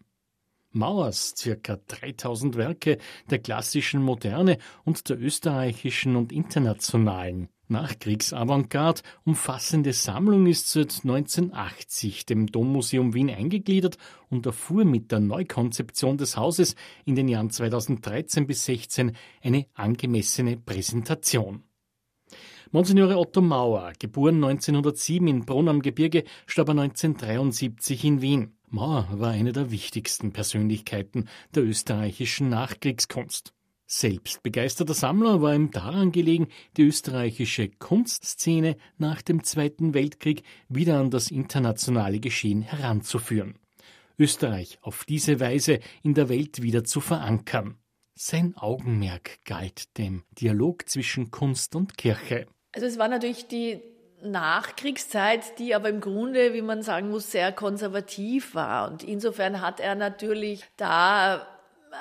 Mauers 0.71 1.33
circa 1.35 1.77
3000 1.87 2.55
Werke 2.55 2.99
der 3.31 3.39
klassischen 3.39 4.03
Moderne 4.03 4.59
und 4.85 5.09
der 5.09 5.19
österreichischen 5.19 6.15
und 6.15 6.31
internationalen 6.31 7.49
Nachkriegsavantgarde 7.69 9.01
umfassende 9.23 9.93
Sammlung 9.93 10.47
ist 10.47 10.69
seit 10.69 11.01
1980 11.03 12.25
dem 12.25 12.47
Dommuseum 12.47 13.13
Wien 13.13 13.29
eingegliedert 13.29 13.97
und 14.29 14.45
erfuhr 14.45 14.85
mit 14.85 15.11
der 15.11 15.19
Neukonzeption 15.19 16.17
des 16.17 16.35
Hauses 16.35 16.75
in 17.05 17.15
den 17.15 17.27
Jahren 17.27 17.51
2013 17.51 18.47
bis 18.47 18.65
16 18.65 19.15
eine 19.41 19.67
angemessene 19.75 20.57
Präsentation. 20.57 21.63
Monsignore 22.71 23.17
Otto 23.17 23.41
Mauer, 23.41 23.93
geboren 23.97 24.43
1907 24.43 25.27
in 25.27 25.45
Brunn 25.45 25.69
am 25.69 25.81
Gebirge, 25.81 26.23
starb 26.45 26.69
1973 26.69 28.03
in 28.05 28.21
Wien. 28.21 28.57
Mauer 28.67 29.07
war 29.11 29.31
eine 29.31 29.53
der 29.53 29.71
wichtigsten 29.71 30.33
Persönlichkeiten 30.33 31.27
der 31.55 31.63
österreichischen 31.63 32.49
Nachkriegskunst. 32.49 33.53
Selbst 33.91 34.43
begeisterter 34.43 34.93
Sammler 34.93 35.41
war 35.41 35.55
ihm 35.55 35.71
daran 35.71 36.11
gelegen, 36.11 36.49
die 36.77 36.83
österreichische 36.83 37.69
Kunstszene 37.69 38.77
nach 38.99 39.23
dem 39.23 39.43
Zweiten 39.43 39.95
Weltkrieg 39.95 40.43
wieder 40.67 40.99
an 40.99 41.09
das 41.09 41.31
internationale 41.31 42.19
Geschehen 42.19 42.61
heranzuführen. 42.61 43.57
Österreich 44.19 44.77
auf 44.83 45.05
diese 45.05 45.39
Weise 45.39 45.79
in 46.03 46.13
der 46.13 46.29
Welt 46.29 46.61
wieder 46.61 46.83
zu 46.83 47.01
verankern. 47.01 47.79
Sein 48.13 48.55
Augenmerk 48.55 49.43
galt 49.43 49.97
dem 49.97 50.21
Dialog 50.39 50.87
zwischen 50.87 51.31
Kunst 51.31 51.75
und 51.75 51.97
Kirche. 51.97 52.45
Also 52.73 52.85
es 52.85 52.99
war 52.99 53.07
natürlich 53.07 53.47
die 53.47 53.81
Nachkriegszeit, 54.21 55.57
die 55.57 55.73
aber 55.73 55.89
im 55.89 55.99
Grunde, 55.99 56.53
wie 56.53 56.61
man 56.61 56.83
sagen 56.83 57.09
muss, 57.09 57.31
sehr 57.31 57.51
konservativ 57.51 58.53
war. 58.53 58.91
Und 58.91 59.03
insofern 59.03 59.61
hat 59.61 59.79
er 59.79 59.95
natürlich 59.95 60.63
da 60.77 61.47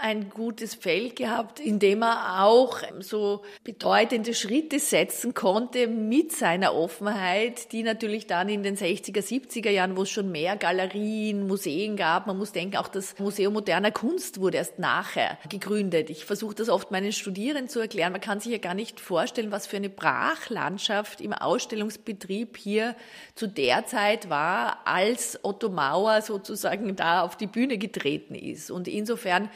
ein 0.03 0.31
gutes 0.31 0.75
Feld 0.75 1.17
gehabt, 1.17 1.61
in 1.61 1.79
dem 1.79 2.03
er 2.03 2.45
auch 2.45 2.81
so 3.01 3.43
bedeutende 3.65 4.35
Schritte 4.35 4.79
setzen 4.79 5.35
konnte 5.35 5.87
mit 5.87 6.33
seiner 6.33 6.75
Offenheit, 6.75 7.73
die 7.73 7.83
natürlich 7.83 8.27
dann 8.27 8.49
in 8.49 8.63
den 8.63 8.77
60er, 8.77 9.21
70er 9.21 9.71
Jahren, 9.71 9.97
wo 9.97 10.03
es 10.03 10.11
schon 10.11 10.31
mehr 10.31 10.57
Galerien, 10.57 11.47
Museen 11.47 11.97
gab, 11.97 12.27
man 12.27 12.39
muss 12.39 12.53
denken, 12.53 12.77
auch 12.77 12.89
das 12.89 13.19
Museum 13.19 13.55
moderner 13.55 13.91
Kunst 13.91 14.41
wurde 14.41 14.59
erst 14.59 14.79
nachher 14.79 15.39
gegründet. 15.49 16.11
Ich 16.11 16.25
versuche 16.25 16.55
das 16.55 16.69
oft 16.69 16.91
meinen 16.91 17.13
Studierenden 17.13 17.69
zu 17.69 17.81
erklären. 17.81 18.13
Man 18.13 18.21
kann 18.21 18.41
sich 18.41 18.53
ja 18.53 18.59
gar 18.59 18.75
nicht 18.75 19.01
vorstellen, 19.01 19.51
was 19.53 19.67
für 19.67 19.77
eine 19.77 19.91
Brachlandschaft 19.91 21.21
im 21.21 21.33
Ausstellungsbetrieb 21.33 22.57
hier 22.57 22.95
zu 23.35 23.47
der 23.49 23.87
Zeit 23.87 24.31
war, 24.31 24.87
als 24.87 25.39
Otto 25.43 25.69
Mauer 25.69 26.23
sozusagen 26.23 26.95
da 26.97 27.23
auf 27.23 27.37
die 27.37 27.47
Bühne 27.47 27.79
getreten 27.79 28.35
ist. 28.35 28.71
Und 28.71 28.89
insofern 28.89 29.51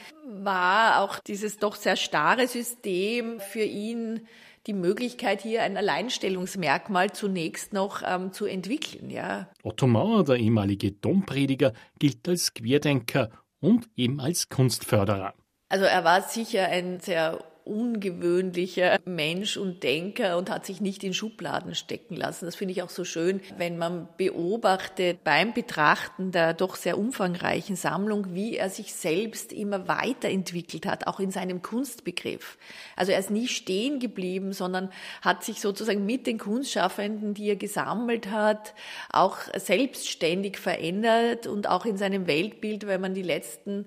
war 0.45 1.01
auch 1.01 1.19
dieses 1.19 1.59
doch 1.59 1.77
sehr 1.77 1.97
starre 1.97 2.47
System 2.47 3.41
für 3.41 3.63
ihn 3.63 4.27
die 4.67 4.73
Möglichkeit, 4.75 5.43
hier 5.43 5.63
ein 5.63 5.77
Alleinstellungsmerkmal 5.77 7.11
zunächst 7.13 7.73
noch 7.73 8.03
ähm, 8.07 8.33
zu 8.33 8.47
entwickeln. 8.47 9.11
Ja. 9.11 9.49
Otto 9.63 9.87
Mauer, 9.87 10.25
der 10.25 10.37
ehemalige 10.37 10.93
Domprediger, 10.93 11.73
gilt 11.99 12.29
als 12.29 12.55
Querdenker 12.55 13.31
und 13.61 13.89
eben 13.97 14.21
als 14.21 14.49
Kunstförderer. 14.49 15.35
Also 15.69 15.85
er 15.85 16.05
war 16.05 16.23
sicher 16.23 16.67
ein 16.67 17.01
sehr 17.01 17.43
ungewöhnlicher 17.65 18.99
Mensch 19.05 19.57
und 19.57 19.83
Denker 19.83 20.37
und 20.37 20.51
hat 20.51 20.67
sich 20.67 20.81
nicht 20.81 21.05
in 21.05 21.15
Schubladen 21.15 21.75
stecken 21.75 22.17
lassen. 22.17 22.47
Das 22.47 22.57
finde 22.57 22.73
ich 22.73 22.83
auch 22.83 22.91
so 22.91 23.05
schön, 23.05 23.41
wenn 23.57 23.79
man 23.79 24.09
beobachtet 24.17 25.25
beim 25.25 25.53
Betrachten 25.53 26.33
der 26.33 26.55
doch 26.55 26.77
sehr 26.77 26.99
umfangreichen 26.99 27.77
Sammlung, 27.77 28.35
wie 28.35 28.57
er 28.57 28.71
sich 28.71 28.95
selbst 28.95 29.53
immer 29.53 29.89
weiterentwickelt 29.89 30.87
hat, 30.87 31.07
auch 31.07 31.21
in 31.21 31.31
seinem 31.31 31.63
Kunstbegriff. 31.63 32.59
Also 32.97 33.13
er 33.13 33.19
ist 33.19 33.31
nie 33.31 33.49
stehen 33.49 34.01
geblieben, 34.01 34.53
sondern 34.53 34.91
hat 35.21 35.45
sich 35.45 35.61
sozusagen 35.61 36.05
mit 36.05 36.27
den 36.27 36.39
Kunstschaffenden, 36.39 37.35
die 37.35 37.49
er 37.49 37.57
gesammelt 37.57 38.31
hat, 38.31 38.75
auch 39.11 39.39
selbstständig 39.57 40.59
verändert 40.59 41.47
und 41.47 41.69
auch 41.69 41.87
in 41.87 41.97
seinem 41.97 42.27
Weltbild, 42.27 42.87
wenn 42.87 43.01
man 43.01 43.15
die 43.15 43.23
letzten 43.23 43.87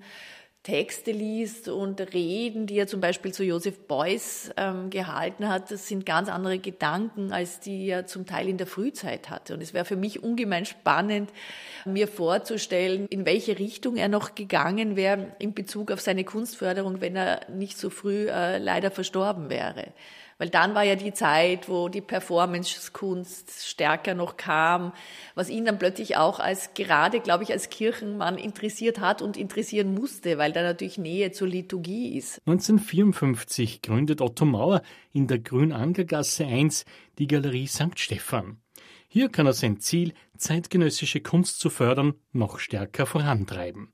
Texte 0.65 1.11
liest 1.11 1.69
und 1.69 2.01
Reden, 2.15 2.65
die 2.65 2.79
er 2.79 2.87
zum 2.87 2.99
Beispiel 2.99 3.31
zu 3.31 3.43
Joseph 3.43 3.77
Beuys 3.87 4.49
ähm, 4.57 4.89
gehalten 4.89 5.47
hat, 5.47 5.69
das 5.69 5.87
sind 5.87 6.07
ganz 6.07 6.27
andere 6.27 6.57
Gedanken, 6.57 7.31
als 7.31 7.59
die 7.59 7.85
er 7.87 8.07
zum 8.07 8.25
Teil 8.25 8.49
in 8.49 8.57
der 8.57 8.65
Frühzeit 8.65 9.29
hatte. 9.29 9.53
Und 9.53 9.61
es 9.61 9.75
wäre 9.75 9.85
für 9.85 9.95
mich 9.95 10.23
ungemein 10.23 10.65
spannend, 10.65 11.29
mir 11.85 12.07
vorzustellen, 12.07 13.05
in 13.09 13.27
welche 13.27 13.59
Richtung 13.59 13.95
er 13.95 14.07
noch 14.07 14.33
gegangen 14.33 14.95
wäre 14.95 15.35
in 15.37 15.53
Bezug 15.53 15.91
auf 15.91 16.01
seine 16.01 16.23
Kunstförderung, 16.23 16.99
wenn 16.99 17.15
er 17.15 17.41
nicht 17.51 17.77
so 17.77 17.91
früh 17.91 18.27
äh, 18.27 18.57
leider 18.57 18.89
verstorben 18.89 19.51
wäre. 19.51 19.93
Weil 20.37 20.49
dann 20.49 20.75
war 20.75 20.83
ja 20.83 20.95
die 20.95 21.13
Zeit, 21.13 21.69
wo 21.69 21.87
die 21.87 22.01
Performance-Kunst 22.01 23.65
stärker 23.65 24.15
noch 24.15 24.35
kam, 24.35 24.91
was 25.33 25.49
ihn 25.49 25.63
dann 25.63 25.79
plötzlich 25.79 26.17
auch 26.17 26.39
als, 26.39 26.73
gerade 26.73 27.21
glaube 27.21 27.43
ich, 27.43 27.51
als 27.51 27.69
Kirchenmann 27.69 28.37
interessiert 28.37 28.99
hat 28.99 29.21
und 29.21 29.37
interessieren 29.37 29.93
musste, 29.93 30.37
weil 30.37 30.51
da 30.51 30.61
natürlich 30.61 30.97
Nähe 30.97 31.31
zur 31.31 31.47
Liturgie 31.47 32.17
ist. 32.17 32.41
1954 32.47 33.81
gründet 33.81 34.19
Otto 34.19 34.43
Mauer 34.43 34.81
in 35.13 35.27
der 35.27 35.39
Grünangergasse 35.39 36.45
1 36.45 36.83
die 37.17 37.27
Galerie 37.27 37.67
St. 37.67 37.97
Stephan. 37.97 38.57
Hier 39.07 39.29
kann 39.29 39.45
er 39.45 39.53
sein 39.53 39.79
Ziel, 39.79 40.13
zeitgenössische 40.35 41.21
Kunst 41.21 41.61
zu 41.61 41.69
fördern, 41.69 42.15
noch 42.33 42.59
stärker 42.59 43.05
vorantreiben. 43.05 43.93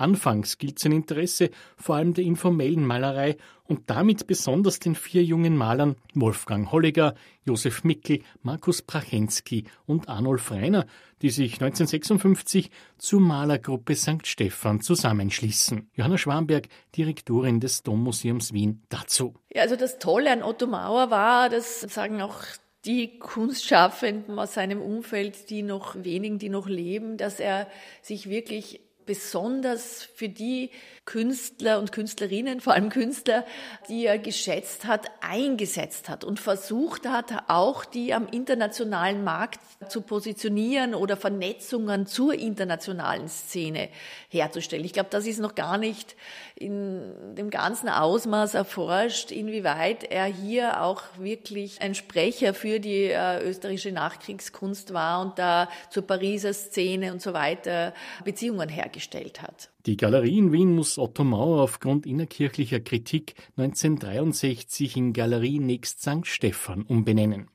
Anfangs 0.00 0.58
gilt 0.58 0.78
sein 0.78 0.92
Interesse 0.92 1.50
vor 1.76 1.96
allem 1.96 2.14
der 2.14 2.24
informellen 2.24 2.86
Malerei 2.86 3.36
und 3.64 3.88
damit 3.88 4.26
besonders 4.26 4.80
den 4.80 4.94
vier 4.94 5.22
jungen 5.22 5.56
Malern 5.56 5.96
Wolfgang 6.14 6.72
Holliger, 6.72 7.14
Josef 7.44 7.84
Mickel, 7.84 8.20
Markus 8.42 8.82
Prachensky 8.82 9.64
und 9.86 10.08
Arnulf 10.08 10.50
Reiner, 10.50 10.86
die 11.22 11.30
sich 11.30 11.54
1956 11.54 12.70
zur 12.98 13.20
Malergruppe 13.20 13.94
St. 13.94 14.26
Stephan 14.26 14.80
zusammenschließen. 14.80 15.88
Johanna 15.94 16.18
Schwamberg, 16.18 16.68
Direktorin 16.96 17.60
des 17.60 17.82
Dommuseums 17.82 18.52
Wien, 18.52 18.82
dazu. 18.88 19.34
Ja, 19.54 19.62
also 19.62 19.76
das 19.76 19.98
Tolle 19.98 20.32
an 20.32 20.42
Otto 20.42 20.66
Mauer 20.66 21.10
war, 21.10 21.48
das 21.48 21.82
sagen 21.82 22.22
auch 22.22 22.38
die 22.84 23.18
Kunstschaffenden 23.18 24.38
aus 24.38 24.54
seinem 24.54 24.80
Umfeld, 24.80 25.50
die 25.50 25.62
noch 25.62 25.94
wenigen, 26.02 26.38
die 26.38 26.48
noch 26.48 26.66
leben, 26.66 27.18
dass 27.18 27.38
er 27.38 27.68
sich 28.00 28.28
wirklich 28.28 28.80
besonders 29.06 30.02
für 30.02 30.28
die 30.28 30.70
Künstler 31.10 31.80
und 31.80 31.90
Künstlerinnen, 31.90 32.60
vor 32.60 32.74
allem 32.74 32.88
Künstler, 32.88 33.44
die 33.88 34.06
er 34.06 34.16
geschätzt 34.16 34.84
hat, 34.84 35.10
eingesetzt 35.20 36.08
hat 36.08 36.22
und 36.22 36.38
versucht 36.38 37.04
hat, 37.04 37.48
auch 37.48 37.84
die 37.84 38.14
am 38.14 38.28
internationalen 38.28 39.24
Markt 39.24 39.58
zu 39.88 40.02
positionieren 40.02 40.94
oder 40.94 41.16
Vernetzungen 41.16 42.06
zur 42.06 42.34
internationalen 42.34 43.28
Szene 43.28 43.88
herzustellen. 44.28 44.84
Ich 44.84 44.92
glaube, 44.92 45.08
das 45.10 45.26
ist 45.26 45.40
noch 45.40 45.56
gar 45.56 45.78
nicht 45.78 46.14
in 46.54 47.34
dem 47.34 47.50
ganzen 47.50 47.88
Ausmaß 47.88 48.54
erforscht, 48.54 49.32
inwieweit 49.32 50.04
er 50.04 50.26
hier 50.26 50.80
auch 50.80 51.02
wirklich 51.18 51.80
ein 51.82 51.96
Sprecher 51.96 52.54
für 52.54 52.78
die 52.78 53.06
äh, 53.06 53.42
österreichische 53.42 53.90
Nachkriegskunst 53.90 54.94
war 54.94 55.22
und 55.22 55.40
da 55.40 55.68
zur 55.90 56.06
Pariser 56.06 56.54
Szene 56.54 57.12
und 57.12 57.20
so 57.20 57.32
weiter 57.32 57.94
Beziehungen 58.22 58.68
hergestellt 58.68 59.42
hat. 59.42 59.70
Die 59.86 59.96
Galerie 59.96 60.36
in 60.36 60.52
Wien 60.52 60.74
muss 60.74 60.98
Otto 60.98 61.24
Mauer 61.24 61.62
aufgrund 61.62 62.04
innerkirchlicher 62.04 62.80
Kritik 62.80 63.34
1963 63.56 64.96
in 64.96 65.12
Galerie 65.14 65.58
Nächst 65.58 66.02
St. 66.02 66.26
Stephan 66.26 66.82
umbenennen. 66.82 67.48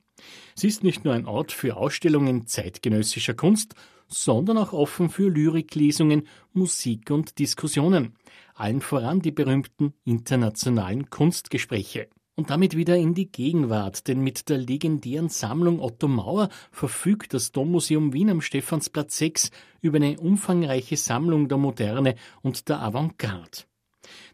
Sie 0.56 0.68
ist 0.68 0.84
nicht 0.84 1.06
nur 1.06 1.14
ein 1.14 1.28
Ort 1.28 1.52
für 1.52 1.78
Ausstellungen 1.78 2.48
zeitgenössischer 2.48 3.36
Kunst, 3.36 3.76
sondern 4.08 4.58
auch 4.58 4.74
offen 4.74 5.10
für 5.10 5.30
Lyriklesungen, 5.30 6.28
Musik 6.52 7.12
und 7.12 7.38
Diskussionen. 7.38 8.16
Allen 8.56 8.82
voran 8.82 9.20
die 9.20 9.32
berühmten 9.32 9.94
internationalen 10.04 11.12
Kunstgespräche 11.12 12.10
und 12.36 12.50
damit 12.50 12.76
wieder 12.76 12.98
in 12.98 13.14
die 13.14 13.32
Gegenwart, 13.32 14.08
denn 14.08 14.22
mit 14.22 14.50
der 14.50 14.58
legendären 14.58 15.30
Sammlung 15.30 15.80
Otto 15.80 16.08
Mauer 16.08 16.50
verfügt 16.72 17.34
das 17.34 17.52
Dommuseum 17.52 18.14
Wien 18.14 18.30
am 18.30 18.42
Stephansplatz 18.42 19.18
6 19.18 19.52
über 19.82 19.98
eine 19.98 20.20
umfangreiche 20.20 20.98
Sammlung 20.98 21.48
der 21.48 21.58
Moderne 21.58 22.16
und 22.42 22.68
der 22.70 22.82
Avantgarde. 22.82 23.64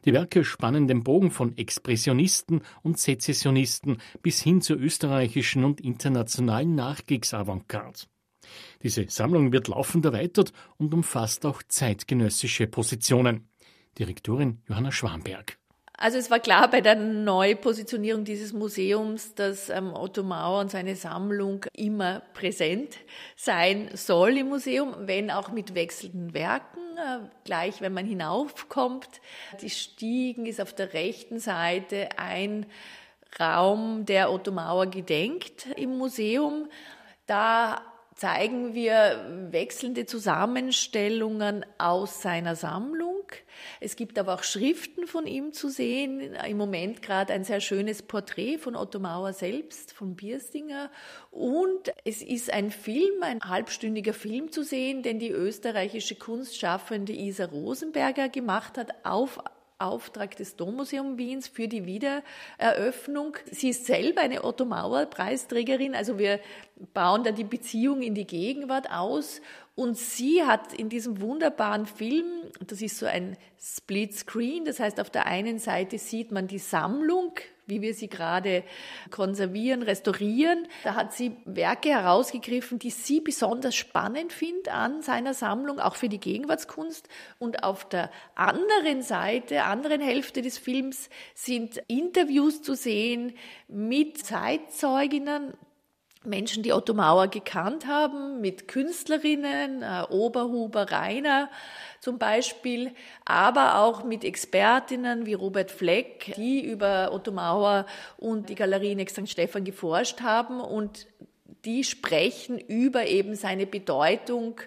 Die 0.03 0.13
Werke 0.13 0.43
spannen 0.43 0.87
den 0.87 1.03
Bogen 1.03 1.31
von 1.31 1.57
Expressionisten 1.57 2.61
und 2.81 2.99
Sezessionisten 2.99 3.97
bis 4.21 4.41
hin 4.41 4.61
zur 4.61 4.77
österreichischen 4.77 5.63
und 5.63 5.79
internationalen 5.79 6.75
Nachkriegsavantgarde. 6.75 8.01
Diese 8.83 9.07
Sammlung 9.07 9.51
wird 9.51 9.67
laufend 9.67 10.05
erweitert 10.05 10.51
und 10.77 10.93
umfasst 10.93 11.45
auch 11.45 11.61
zeitgenössische 11.63 12.67
Positionen. 12.67 13.47
Direktorin 13.97 14.61
Johanna 14.67 14.91
Schwamberg. 14.91 15.60
Also 16.01 16.17
es 16.17 16.31
war 16.31 16.39
klar 16.39 16.67
bei 16.67 16.81
der 16.81 16.95
Neupositionierung 16.95 18.23
dieses 18.23 18.53
Museums, 18.53 19.35
dass 19.35 19.69
ähm, 19.69 19.93
Otto 19.93 20.23
Mauer 20.23 20.61
und 20.61 20.71
seine 20.71 20.95
Sammlung 20.95 21.63
immer 21.73 22.23
präsent 22.33 22.97
sein 23.35 23.91
soll 23.93 24.35
im 24.37 24.49
Museum, 24.49 24.95
wenn 25.01 25.29
auch 25.29 25.51
mit 25.51 25.75
wechselnden 25.75 26.33
Werken. 26.33 26.79
Äh, 26.97 27.19
gleich 27.45 27.81
wenn 27.81 27.93
man 27.93 28.07
hinaufkommt, 28.07 29.21
die 29.61 29.69
Stiegen 29.69 30.47
ist 30.47 30.59
auf 30.59 30.73
der 30.73 30.91
rechten 30.93 31.37
Seite 31.37 32.09
ein 32.17 32.65
Raum, 33.39 34.03
der 34.07 34.31
Otto 34.31 34.51
Mauer 34.51 34.87
gedenkt 34.87 35.67
im 35.75 35.99
Museum. 35.99 36.67
Da 37.27 37.79
zeigen 38.15 38.73
wir 38.73 39.49
wechselnde 39.51 40.07
Zusammenstellungen 40.07 41.63
aus 41.77 42.23
seiner 42.23 42.55
Sammlung. 42.55 43.00
Es 43.79 43.95
gibt 43.95 44.17
aber 44.17 44.35
auch 44.35 44.43
Schriften 44.43 45.07
von 45.07 45.27
ihm 45.27 45.53
zu 45.53 45.69
sehen. 45.69 46.33
Im 46.47 46.57
Moment 46.57 47.01
gerade 47.01 47.33
ein 47.33 47.43
sehr 47.43 47.61
schönes 47.61 48.01
Porträt 48.01 48.57
von 48.57 48.75
Otto 48.75 48.99
Mauer 48.99 49.33
selbst, 49.33 49.93
von 49.93 50.15
Bierstinger. 50.15 50.91
Und 51.29 51.93
es 52.05 52.21
ist 52.21 52.51
ein 52.51 52.71
Film, 52.71 53.21
ein 53.21 53.39
halbstündiger 53.41 54.13
Film 54.13 54.51
zu 54.51 54.63
sehen, 54.63 55.03
den 55.03 55.19
die 55.19 55.31
österreichische 55.31 56.15
Kunstschaffende 56.15 57.13
Isa 57.13 57.45
Rosenberger 57.45 58.29
gemacht 58.29 58.77
hat 58.77 58.93
auf 59.03 59.39
Auftrag 59.81 60.35
des 60.35 60.55
Dommuseum 60.55 61.17
Wiens 61.17 61.47
für 61.47 61.67
die 61.67 61.85
Wiedereröffnung. 61.85 63.35
Sie 63.49 63.69
ist 63.69 63.85
selber 63.85 64.21
eine 64.21 64.43
Otto 64.43 64.63
Mauer 64.63 65.07
Preisträgerin, 65.07 65.95
also 65.95 66.19
wir 66.19 66.39
bauen 66.93 67.23
da 67.23 67.31
die 67.31 67.43
Beziehung 67.43 68.01
in 68.01 68.13
die 68.13 68.27
Gegenwart 68.27 68.91
aus 68.91 69.41
und 69.81 69.97
sie 69.97 70.43
hat 70.43 70.73
in 70.73 70.89
diesem 70.89 71.21
wunderbaren 71.21 71.87
Film, 71.87 72.25
das 72.67 72.81
ist 72.81 72.99
so 72.99 73.07
ein 73.07 73.35
Split 73.59 74.15
Screen, 74.15 74.65
das 74.65 74.79
heißt 74.79 74.99
auf 74.99 75.09
der 75.09 75.25
einen 75.25 75.57
Seite 75.57 75.97
sieht 75.97 76.31
man 76.31 76.47
die 76.47 76.59
Sammlung 76.59 77.33
wie 77.71 77.81
wir 77.81 77.93
sie 77.93 78.09
gerade 78.09 78.63
konservieren, 79.09 79.81
restaurieren. 79.81 80.67
Da 80.83 80.93
hat 80.95 81.13
sie 81.13 81.37
Werke 81.45 81.89
herausgegriffen, 81.89 82.79
die 82.79 82.89
sie 82.89 83.21
besonders 83.21 83.75
spannend 83.75 84.33
findet 84.33 84.67
an 84.67 85.01
seiner 85.01 85.33
Sammlung, 85.33 85.79
auch 85.79 85.95
für 85.95 86.09
die 86.09 86.19
Gegenwartskunst. 86.19 87.07
Und 87.39 87.63
auf 87.63 87.87
der 87.87 88.11
anderen 88.35 89.01
Seite, 89.01 89.63
anderen 89.63 90.01
Hälfte 90.01 90.41
des 90.41 90.57
Films 90.57 91.09
sind 91.33 91.81
Interviews 91.87 92.61
zu 92.61 92.75
sehen 92.75 93.33
mit 93.69 94.17
Zeitzeuginnen, 94.17 95.53
Menschen, 96.23 96.61
die 96.61 96.71
Otto 96.71 96.93
Mauer 96.93 97.27
gekannt 97.27 97.87
haben, 97.87 98.41
mit 98.41 98.67
Künstlerinnen, 98.67 99.81
äh, 99.81 100.03
Oberhuber, 100.09 100.91
Rainer 100.91 101.49
zum 101.99 102.19
Beispiel, 102.19 102.91
aber 103.25 103.79
auch 103.79 104.03
mit 104.03 104.23
Expertinnen 104.23 105.25
wie 105.25 105.33
Robert 105.33 105.71
Fleck, 105.71 106.33
die 106.35 106.63
über 106.63 107.11
Otto 107.11 107.31
Mauer 107.31 107.85
und 108.17 108.49
die 108.49 108.55
Galerie 108.55 108.91
in 108.91 109.07
St. 109.07 109.27
Stephan 109.27 109.63
geforscht 109.63 110.21
haben 110.21 110.61
und 110.61 111.07
die 111.65 111.83
sprechen 111.83 112.59
über 112.59 113.07
eben 113.07 113.35
seine 113.35 113.65
Bedeutung 113.65 114.61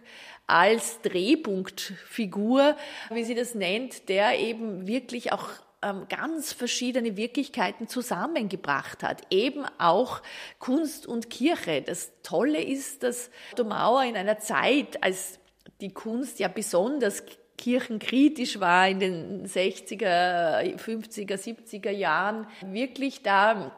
als 0.47 1.01
Drehpunktfigur, 1.03 2.77
wie 3.11 3.25
sie 3.25 3.35
das 3.35 3.55
nennt, 3.55 4.09
der 4.09 4.39
eben 4.39 4.87
wirklich 4.87 5.33
auch 5.33 5.49
ähm, 5.85 6.07
ganz 6.09 6.53
verschiedene 6.53 7.17
Wirklichkeiten 7.17 7.89
zusammengebracht 7.89 9.03
hat. 9.03 9.23
Eben 9.31 9.65
auch 9.79 10.23
Kunst 10.59 11.07
und 11.07 11.31
Kirche. 11.31 11.83
Das 11.83 12.13
Tolle 12.23 12.63
ist, 12.63 13.03
dass 13.03 13.31
Otto 13.53 13.65
Mauer 13.65 14.05
in 14.05 14.17
einer 14.17 14.39
Zeit, 14.39 15.03
als 15.03 15.39
die 15.81 15.93
Kunst 15.93 16.39
ja 16.39 16.49
besonders 16.49 17.23
kirchenkritisch 17.59 18.59
war 18.61 18.89
in 18.89 18.99
den 18.99 19.47
60er, 19.47 20.77
50er, 20.77 21.37
70er 21.37 21.91
Jahren, 21.91 22.47
wirklich 22.67 23.23
da 23.23 23.73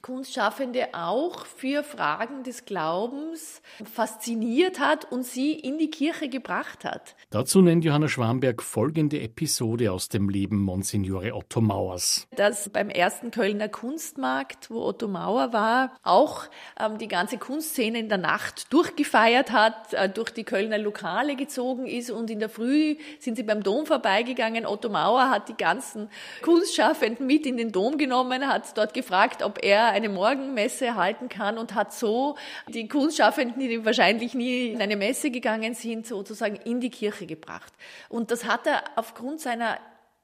Kunstschaffende 0.00 0.90
auch 0.92 1.44
für 1.44 1.82
Fragen 1.82 2.44
des 2.44 2.64
Glaubens 2.64 3.60
fasziniert 3.84 4.78
hat 4.78 5.10
und 5.10 5.24
sie 5.24 5.52
in 5.52 5.76
die 5.76 5.90
Kirche 5.90 6.28
gebracht 6.28 6.84
hat. 6.84 7.16
Dazu 7.30 7.62
nennt 7.62 7.84
Johanna 7.84 8.06
Schwamberg 8.06 8.62
folgende 8.62 9.20
Episode 9.20 9.90
aus 9.90 10.08
dem 10.08 10.28
Leben 10.28 10.62
Monsignore 10.62 11.34
Otto 11.34 11.60
Mauers. 11.60 12.28
Dass 12.36 12.68
beim 12.68 12.90
ersten 12.90 13.32
Kölner 13.32 13.68
Kunstmarkt, 13.68 14.70
wo 14.70 14.84
Otto 14.84 15.08
Mauer 15.08 15.52
war, 15.52 15.96
auch 16.04 16.44
ähm, 16.78 16.98
die 16.98 17.08
ganze 17.08 17.36
Kunstszene 17.36 17.98
in 17.98 18.08
der 18.08 18.18
Nacht 18.18 18.72
durchgefeiert 18.72 19.50
hat, 19.50 19.94
äh, 19.94 20.08
durch 20.08 20.30
die 20.30 20.44
Kölner 20.44 20.78
Lokale 20.78 21.34
gezogen 21.34 21.86
ist 21.86 22.12
und 22.12 22.30
in 22.30 22.38
der 22.38 22.48
Früh 22.48 22.96
sind 23.18 23.36
sie 23.36 23.42
beim 23.42 23.64
Dom 23.64 23.84
vorbeigegangen. 23.84 24.64
Otto 24.64 24.90
Mauer 24.90 25.28
hat 25.28 25.48
die 25.48 25.56
ganzen 25.56 26.08
Kunstschaffenden 26.42 27.26
mit 27.26 27.46
in 27.46 27.56
den 27.56 27.72
Dom 27.72 27.98
genommen, 27.98 28.46
hat 28.46 28.78
dort 28.78 28.94
gefragt, 28.94 29.42
ob 29.42 29.64
er 29.64 29.87
eine 29.90 30.08
Morgenmesse 30.08 30.94
halten 30.94 31.28
kann 31.28 31.58
und 31.58 31.74
hat 31.74 31.92
so 31.92 32.36
die 32.68 32.88
Kunstschaffenden, 32.88 33.60
die 33.60 33.84
wahrscheinlich 33.84 34.34
nie 34.34 34.68
in 34.68 34.80
eine 34.80 34.96
Messe 34.96 35.30
gegangen 35.30 35.74
sind, 35.74 36.06
sozusagen 36.06 36.56
in 36.56 36.80
die 36.80 36.90
Kirche 36.90 37.26
gebracht. 37.26 37.72
Und 38.08 38.30
das 38.30 38.44
hat 38.44 38.66
er 38.66 38.84
aufgrund 38.96 39.40
seiner 39.40 39.78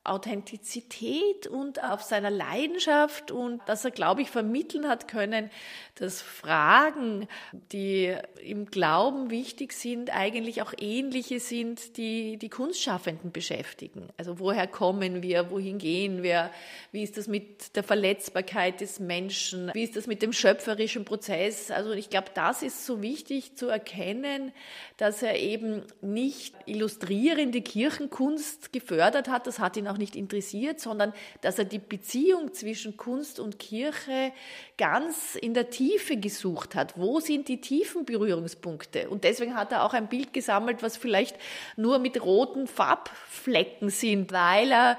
Authentizität 0.05 1.47
und 1.47 1.83
auf 1.83 2.03
seiner 2.03 2.31
Leidenschaft 2.31 3.31
und 3.31 3.62
dass 3.67 3.85
er, 3.85 3.90
glaube 3.90 4.21
ich, 4.21 4.31
vermitteln 4.31 4.87
hat 4.87 5.09
können, 5.09 5.51
dass 5.95 6.21
Fragen, 6.21 7.27
die 7.73 8.14
im 8.43 8.67
Glauben 8.67 9.31
wichtig 9.31 9.73
sind, 9.73 10.14
eigentlich 10.14 10.61
auch 10.61 10.75
ähnliche 10.79 11.40
sind, 11.40 11.97
die 11.97 12.37
die 12.37 12.51
Kunstschaffenden 12.51 13.33
beschäftigen. 13.33 14.09
Also 14.19 14.38
woher 14.38 14.67
kommen 14.67 15.23
wir, 15.23 15.51
wohin 15.51 15.79
gehen 15.79 16.23
wir, 16.23 16.51
wie 16.93 17.03
ist 17.03 17.17
das 17.17 17.27
mit 17.27 17.75
der 17.75 17.83
Verletzbarkeit 17.83 18.83
des 18.83 19.01
Menschen, 19.01 19.71
wie 19.73 19.85
ist 19.85 19.97
das 19.97 20.07
mit 20.07 20.21
dem 20.21 20.33
schöpferischen 20.33 21.07
Prozess. 21.07 21.71
Also 21.71 21.93
ich 21.93 22.11
glaube, 22.11 22.29
das 22.35 22.62
ist 22.62 22.85
so 22.85 23.01
wichtig 23.01 23.57
zu 23.57 23.69
erkennen, 23.69 24.53
dass 24.99 25.23
er 25.23 25.38
eben 25.38 25.83
nicht 26.03 26.55
illustrierende 26.67 27.62
Kirchenkunst 27.62 28.73
gefördert 28.73 29.29
hat, 29.29 29.47
das 29.47 29.59
hat 29.59 29.77
ihn 29.77 29.88
auch 29.88 29.93
nicht 29.96 30.16
interessiert, 30.16 30.80
sondern 30.80 31.12
dass 31.40 31.59
er 31.59 31.64
die 31.64 31.78
Beziehung 31.78 32.52
zwischen 32.52 32.96
Kunst 32.96 33.40
und 33.40 33.59
Kirche 33.59 34.33
ganz 34.76 35.35
in 35.35 35.54
der 35.54 35.70
Tiefe 35.70 36.16
gesucht 36.16 36.74
hat. 36.74 36.98
Wo 36.98 37.20
sind 37.20 37.48
die 37.48 37.61
tiefen 37.61 38.04
Berührungspunkte? 38.04 39.09
Und 39.09 39.24
deswegen 39.24 39.57
hat 39.57 39.72
er 39.72 39.85
auch 39.85 39.94
ein 39.94 40.09
Bild 40.09 40.33
gesammelt, 40.33 40.83
was 40.83 40.96
vielleicht 40.96 41.37
nur 41.76 41.98
mit 41.98 42.22
roten 42.22 42.66
Farbflecken 42.66 43.90
sind, 43.90 44.33
weil 44.33 44.72
er 44.72 44.98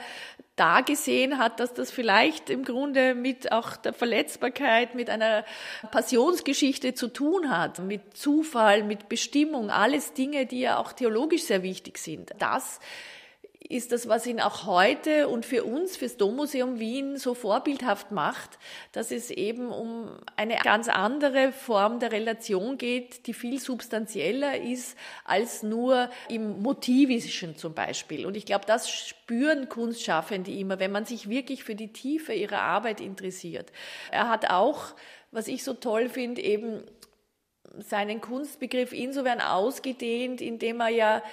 da 0.55 0.81
gesehen 0.81 1.37
hat, 1.37 1.59
dass 1.59 1.73
das 1.73 1.91
vielleicht 1.91 2.49
im 2.49 2.63
Grunde 2.63 3.13
mit 3.13 3.51
auch 3.51 3.75
der 3.75 3.93
Verletzbarkeit, 3.93 4.95
mit 4.95 5.09
einer 5.09 5.43
Passionsgeschichte 5.91 6.93
zu 6.93 7.09
tun 7.09 7.49
hat, 7.49 7.79
mit 7.79 8.15
Zufall, 8.15 8.83
mit 8.83 9.09
Bestimmung, 9.09 9.69
alles 9.69 10.13
Dinge, 10.13 10.45
die 10.45 10.61
ja 10.61 10.77
auch 10.77 10.93
theologisch 10.93 11.43
sehr 11.43 11.61
wichtig 11.61 11.97
sind. 11.97 12.31
Das 12.39 12.79
ist 13.69 13.91
das, 13.91 14.07
was 14.07 14.27
ihn 14.27 14.39
auch 14.39 14.65
heute 14.65 15.27
und 15.27 15.45
für 15.45 15.63
uns, 15.63 15.97
fürs 15.97 16.17
Dommuseum 16.17 16.79
Wien 16.79 17.17
so 17.17 17.33
vorbildhaft 17.33 18.11
macht, 18.11 18.59
dass 18.91 19.11
es 19.11 19.31
eben 19.31 19.69
um 19.69 20.09
eine 20.35 20.55
ganz 20.57 20.87
andere 20.87 21.51
Form 21.51 21.99
der 21.99 22.11
Relation 22.11 22.77
geht, 22.77 23.27
die 23.27 23.33
viel 23.33 23.59
substanzieller 23.59 24.59
ist 24.59 24.97
als 25.23 25.63
nur 25.63 26.09
im 26.29 26.61
Motivischen 26.61 27.57
zum 27.57 27.73
Beispiel. 27.73 28.25
Und 28.25 28.37
ich 28.37 28.45
glaube, 28.45 28.65
das 28.67 28.89
spüren 28.89 29.67
Kunstschaffende 29.67 30.51
immer, 30.51 30.79
wenn 30.79 30.91
man 30.91 31.05
sich 31.05 31.29
wirklich 31.29 31.63
für 31.63 31.75
die 31.75 31.91
Tiefe 31.91 32.33
ihrer 32.33 32.61
Arbeit 32.61 33.01
interessiert. 33.01 33.71
Er 34.11 34.29
hat 34.29 34.49
auch, 34.49 34.93
was 35.31 35.47
ich 35.47 35.63
so 35.63 35.73
toll 35.73 36.09
finde, 36.09 36.41
eben 36.41 36.83
seinen 37.79 38.21
Kunstbegriff 38.21 38.93
insofern 38.93 39.41
ausgedehnt, 39.41 40.39
indem 40.39 40.79
er 40.79 40.89
ja 40.89 41.23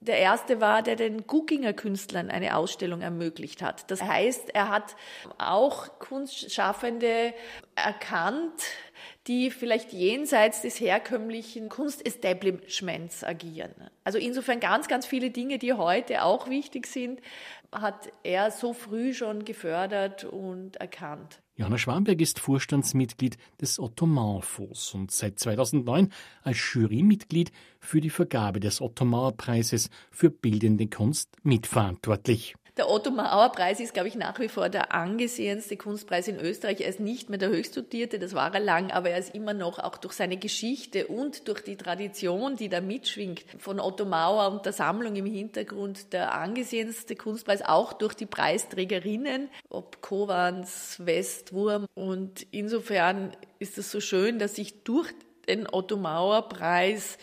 der 0.00 0.18
erste 0.18 0.60
war, 0.60 0.82
der 0.82 0.96
den 0.96 1.26
Guckinger 1.26 1.72
Künstlern 1.72 2.30
eine 2.30 2.56
Ausstellung 2.56 3.00
ermöglicht 3.00 3.62
hat. 3.62 3.90
Das 3.90 4.02
heißt, 4.02 4.54
er 4.54 4.68
hat 4.68 4.94
auch 5.38 5.98
Kunstschaffende 5.98 7.34
erkannt, 7.74 8.62
die 9.28 9.50
vielleicht 9.50 9.92
jenseits 9.92 10.62
des 10.62 10.80
herkömmlichen 10.80 11.68
Kunstestablishments 11.68 13.22
agieren. 13.22 13.74
Also 14.02 14.18
insofern 14.18 14.58
ganz, 14.58 14.88
ganz 14.88 15.06
viele 15.06 15.30
Dinge, 15.30 15.58
die 15.58 15.74
heute 15.74 16.24
auch 16.24 16.48
wichtig 16.48 16.86
sind, 16.86 17.20
hat 17.70 18.10
er 18.22 18.50
so 18.50 18.72
früh 18.72 19.12
schon 19.12 19.44
gefördert 19.44 20.24
und 20.24 20.76
erkannt. 20.76 21.40
Johanna 21.56 21.76
Schwamberg 21.76 22.20
ist 22.20 22.38
Vorstandsmitglied 22.38 23.36
des 23.60 23.78
Ottoman-Fonds 23.78 24.94
und 24.94 25.10
seit 25.10 25.38
2009 25.38 26.10
als 26.42 26.58
Jurymitglied 26.72 27.52
für 27.80 28.00
die 28.00 28.10
Vergabe 28.10 28.60
des 28.60 28.80
Ottoman-Preises 28.80 29.90
für 30.10 30.30
bildende 30.30 30.86
Kunst 30.86 31.36
mitverantwortlich. 31.42 32.54
Der 32.78 32.88
Otto 32.88 33.10
Mauer 33.10 33.50
Preis 33.50 33.80
ist, 33.80 33.92
glaube 33.92 34.06
ich, 34.06 34.14
nach 34.14 34.38
wie 34.38 34.46
vor 34.46 34.68
der 34.68 34.94
angesehenste 34.94 35.76
Kunstpreis 35.76 36.28
in 36.28 36.38
Österreich. 36.38 36.80
Er 36.80 36.88
ist 36.88 37.00
nicht 37.00 37.28
mehr 37.28 37.40
der 37.40 37.48
höchstdotierte, 37.48 38.20
das 38.20 38.34
war 38.34 38.54
er 38.54 38.60
lang, 38.60 38.92
aber 38.92 39.10
er 39.10 39.18
ist 39.18 39.34
immer 39.34 39.52
noch 39.52 39.80
auch 39.80 39.96
durch 39.96 40.12
seine 40.12 40.36
Geschichte 40.36 41.08
und 41.08 41.48
durch 41.48 41.60
die 41.62 41.74
Tradition, 41.74 42.54
die 42.54 42.68
da 42.68 42.80
mitschwingt, 42.80 43.44
von 43.58 43.80
Otto 43.80 44.04
Mauer 44.04 44.52
und 44.52 44.64
der 44.64 44.72
Sammlung 44.72 45.16
im 45.16 45.26
Hintergrund 45.26 46.12
der 46.12 46.32
angesehenste 46.34 47.16
Kunstpreis, 47.16 47.62
auch 47.62 47.94
durch 47.94 48.14
die 48.14 48.26
Preisträgerinnen, 48.26 49.48
ob 49.70 50.00
Kowans, 50.00 51.04
Westwurm. 51.04 51.86
Und 51.94 52.46
insofern 52.52 53.32
ist 53.58 53.76
es 53.76 53.90
so 53.90 53.98
schön, 53.98 54.38
dass 54.38 54.54
sich 54.54 54.84
durch 54.84 55.12
den 55.48 55.66
Otto 55.68 55.96
Mauer 55.96 56.48
Preis 56.48 57.18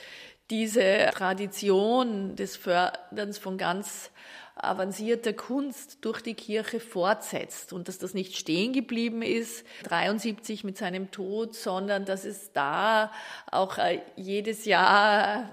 diese 0.50 1.10
Tradition 1.14 2.36
des 2.36 2.58
Förderns 2.58 3.38
von 3.38 3.58
ganz 3.58 4.12
avancierte 4.56 5.34
Kunst 5.34 5.98
durch 6.02 6.22
die 6.22 6.34
Kirche 6.34 6.80
fortsetzt 6.80 7.74
und 7.74 7.88
dass 7.88 7.98
das 7.98 8.14
nicht 8.14 8.38
stehen 8.38 8.72
geblieben 8.72 9.22
ist, 9.22 9.66
73 9.84 10.64
mit 10.64 10.78
seinem 10.78 11.12
Tod, 11.12 11.56
sondern 11.56 12.06
dass 12.06 12.24
es 12.24 12.54
da 12.54 13.12
auch 13.52 13.78
äh, 13.78 14.02
jedes 14.16 14.66
Jahr 14.66 15.50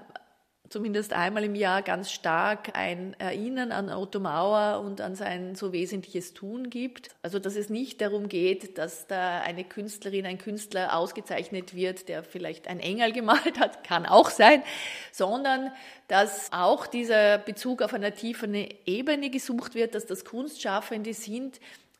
zumindest 0.73 1.13
einmal 1.13 1.43
im 1.43 1.53
Jahr 1.53 1.83
ganz 1.83 2.11
stark 2.11 2.75
ein 2.75 3.15
Erinnern 3.19 3.71
an 3.71 3.89
Otto 3.89 4.19
Mauer 4.19 4.81
und 4.83 5.01
an 5.01 5.15
sein 5.15 5.53
so 5.53 5.71
wesentliches 5.71 6.33
Tun 6.33 6.71
gibt. 6.71 7.09
Also 7.21 7.37
dass 7.37 7.55
es 7.55 7.69
nicht 7.69 8.01
darum 8.01 8.27
geht, 8.27 8.79
dass 8.79 9.05
da 9.05 9.41
eine 9.41 9.65
Künstlerin, 9.65 10.25
ein 10.25 10.39
Künstler 10.39 10.97
ausgezeichnet 10.97 11.75
wird, 11.75 12.09
der 12.09 12.23
vielleicht 12.23 12.67
ein 12.67 12.79
Engel 12.79 13.11
gemalt 13.11 13.59
hat, 13.59 13.83
kann 13.87 14.07
auch 14.07 14.31
sein, 14.31 14.63
sondern 15.11 15.71
dass 16.07 16.51
auch 16.51 16.87
dieser 16.87 17.37
Bezug 17.37 17.83
auf 17.83 17.93
einer 17.93 18.15
tiefen 18.15 18.55
Ebene 18.87 19.29
gesucht 19.29 19.75
wird, 19.75 19.93
dass 19.93 20.07
das 20.07 20.25
Kunstschaffende 20.25 21.13
sind, 21.13 21.59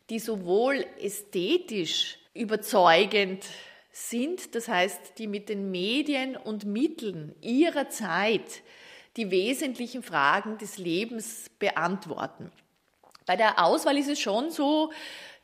die 0.10 0.18
sowohl 0.18 0.84
ästhetisch 1.00 2.18
überzeugend 2.34 3.46
sind, 3.94 4.56
das 4.56 4.68
heißt, 4.68 5.20
die 5.20 5.28
mit 5.28 5.48
den 5.48 5.72
Medien 5.72 6.36
und 6.36 6.66
Mitteln 6.66 7.36
ihrer 7.42 7.90
Zeit 7.90 8.64
die 9.16 9.30
wesentlichen 9.30 10.02
Fragen 10.02 10.58
des 10.58 10.80
Lebens 10.80 11.46
beantworten. 11.60 12.52
Bei 13.28 13.36
der 13.36 13.64
Auswahl 13.64 13.98
ist 13.98 14.10
es 14.10 14.20
schon 14.20 14.50
so, 14.50 14.92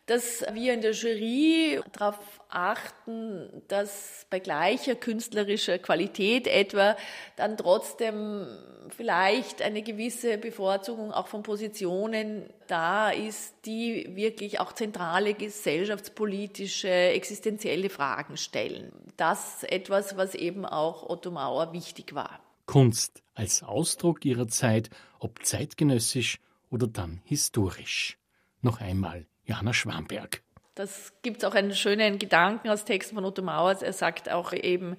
dass 0.07 0.43
wir 0.53 0.73
in 0.73 0.81
der 0.81 0.93
Jury 0.93 1.79
darauf 1.91 2.17
achten, 2.49 3.61
dass 3.67 4.25
bei 4.31 4.39
gleicher 4.39 4.95
künstlerischer 4.95 5.77
Qualität 5.77 6.47
etwa 6.47 6.97
dann 7.35 7.55
trotzdem 7.55 8.47
vielleicht 8.93 9.61
eine 9.61 9.81
gewisse 9.81 10.37
Bevorzugung 10.37 11.11
auch 11.11 11.27
von 11.27 11.43
Positionen 11.43 12.43
da 12.67 13.09
ist, 13.09 13.55
die 13.65 14.15
wirklich 14.15 14.59
auch 14.59 14.73
zentrale 14.73 15.33
gesellschaftspolitische, 15.33 16.89
existenzielle 16.89 17.89
Fragen 17.89 18.37
stellen. 18.37 18.91
Das 19.17 19.63
etwas, 19.63 20.17
was 20.17 20.35
eben 20.35 20.65
auch 20.65 21.09
Otto 21.09 21.31
Mauer 21.31 21.73
wichtig 21.73 22.13
war. 22.13 22.39
Kunst 22.65 23.23
als 23.33 23.63
Ausdruck 23.63 24.25
ihrer 24.25 24.47
Zeit, 24.47 24.89
ob 25.19 25.43
zeitgenössisch 25.45 26.39
oder 26.69 26.87
dann 26.87 27.21
historisch. 27.23 28.17
Noch 28.61 28.79
einmal 28.79 29.25
Jana 29.45 29.73
Schwamberg. 29.73 30.43
Das 30.79 31.11
gibt 31.23 31.43
auch 31.43 31.55
einen 31.55 31.75
schönen 31.75 32.19
Gedanken 32.19 32.69
aus 32.69 32.85
Texten 32.85 33.15
von 33.15 33.25
Otto 33.25 33.41
Mauers. 33.41 33.81
Er 33.81 33.91
sagt 33.91 34.31
auch 34.31 34.53
eben, 34.53 34.95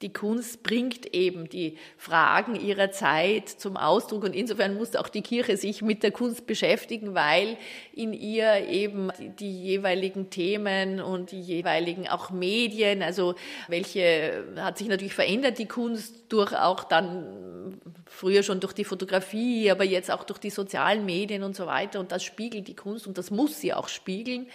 die 0.00 0.12
Kunst 0.12 0.62
bringt 0.62 1.12
eben 1.12 1.48
die 1.48 1.76
Fragen 1.98 2.54
ihrer 2.54 2.92
Zeit 2.92 3.48
zum 3.48 3.76
Ausdruck. 3.76 4.22
Und 4.22 4.36
insofern 4.36 4.76
muss 4.76 4.94
auch 4.94 5.08
die 5.08 5.22
Kirche 5.22 5.56
sich 5.56 5.82
mit 5.82 6.04
der 6.04 6.12
Kunst 6.12 6.46
beschäftigen, 6.46 7.16
weil 7.16 7.56
in 7.92 8.12
ihr 8.12 8.68
eben 8.68 9.10
die 9.40 9.60
jeweiligen 9.60 10.30
Themen 10.30 11.00
und 11.00 11.32
die 11.32 11.40
jeweiligen 11.40 12.06
auch 12.06 12.30
Medien, 12.30 13.02
also 13.02 13.34
welche 13.66 14.44
hat 14.54 14.78
sich 14.78 14.86
natürlich 14.86 15.14
verändert 15.14 15.58
die 15.58 15.66
Kunst 15.66 16.26
durch 16.28 16.54
auch 16.56 16.84
dann 16.84 17.80
früher 18.06 18.44
schon 18.44 18.60
durch 18.60 18.72
die 18.72 18.84
Fotografie, 18.84 19.68
aber 19.68 19.82
jetzt 19.82 20.12
auch 20.12 20.22
durch 20.22 20.38
die 20.38 20.50
sozialen 20.50 21.04
Medien 21.04 21.42
und 21.42 21.56
so 21.56 21.66
weiter. 21.66 21.98
Und 21.98 22.12
das 22.12 22.22
spiegelt 22.22 22.68
die 22.68 22.76
Kunst 22.76 23.08
und 23.08 23.18
das 23.18 23.32
muss 23.32 23.60
sie 23.60 23.74
auch 23.74 23.88
spiegeln 23.88 24.46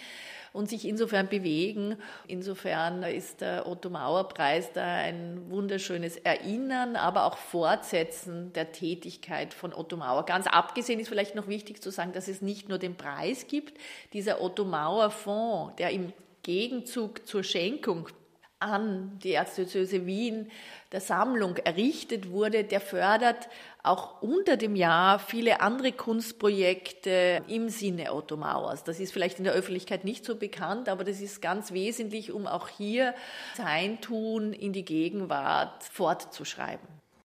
und 0.52 0.68
sich 0.68 0.86
insofern 0.86 1.28
bewegen. 1.28 1.96
Insofern 2.26 3.02
ist 3.02 3.40
der 3.40 3.66
Otto 3.66 3.90
Mauer 3.90 4.28
Preis 4.28 4.72
da 4.72 4.84
ein 4.84 5.50
wunderschönes 5.50 6.16
Erinnern, 6.16 6.96
aber 6.96 7.24
auch 7.24 7.36
Fortsetzen 7.36 8.52
der 8.52 8.72
Tätigkeit 8.72 9.54
von 9.54 9.72
Otto 9.72 9.96
Mauer. 9.96 10.24
Ganz 10.24 10.46
abgesehen 10.46 11.00
ist 11.00 11.08
vielleicht 11.08 11.34
noch 11.34 11.48
wichtig 11.48 11.82
zu 11.82 11.90
sagen, 11.90 12.12
dass 12.12 12.28
es 12.28 12.42
nicht 12.42 12.68
nur 12.68 12.78
den 12.78 12.96
Preis 12.96 13.46
gibt, 13.46 13.78
dieser 14.12 14.40
Otto 14.40 14.64
Mauer 14.64 15.10
Fonds, 15.10 15.76
der 15.76 15.90
im 15.90 16.12
Gegenzug 16.42 17.26
zur 17.26 17.44
Schenkung 17.44 18.08
an 18.60 19.18
die 19.24 19.32
Erzdiözese 19.32 20.04
Wien 20.06 20.50
der 20.92 21.00
Sammlung 21.00 21.56
errichtet 21.56 22.30
wurde, 22.30 22.62
der 22.62 22.80
fördert 22.80 23.48
auch 23.82 24.20
unter 24.22 24.56
dem 24.56 24.76
Jahr 24.76 25.18
viele 25.18 25.60
andere 25.60 25.92
Kunstprojekte 25.92 27.42
im 27.48 27.68
Sinne 27.68 28.12
Otto 28.12 28.36
Mauers. 28.36 28.84
Das 28.84 29.00
ist 29.00 29.12
vielleicht 29.12 29.38
in 29.38 29.44
der 29.44 29.54
Öffentlichkeit 29.54 30.04
nicht 30.04 30.24
so 30.24 30.36
bekannt, 30.36 30.88
aber 30.88 31.04
das 31.04 31.20
ist 31.20 31.40
ganz 31.40 31.72
wesentlich, 31.72 32.32
um 32.32 32.46
auch 32.46 32.68
hier 32.68 33.14
sein 33.56 34.00
Tun 34.00 34.52
in 34.52 34.72
die 34.72 34.84
Gegenwart 34.84 35.82
fortzuschreiben. 35.84 36.99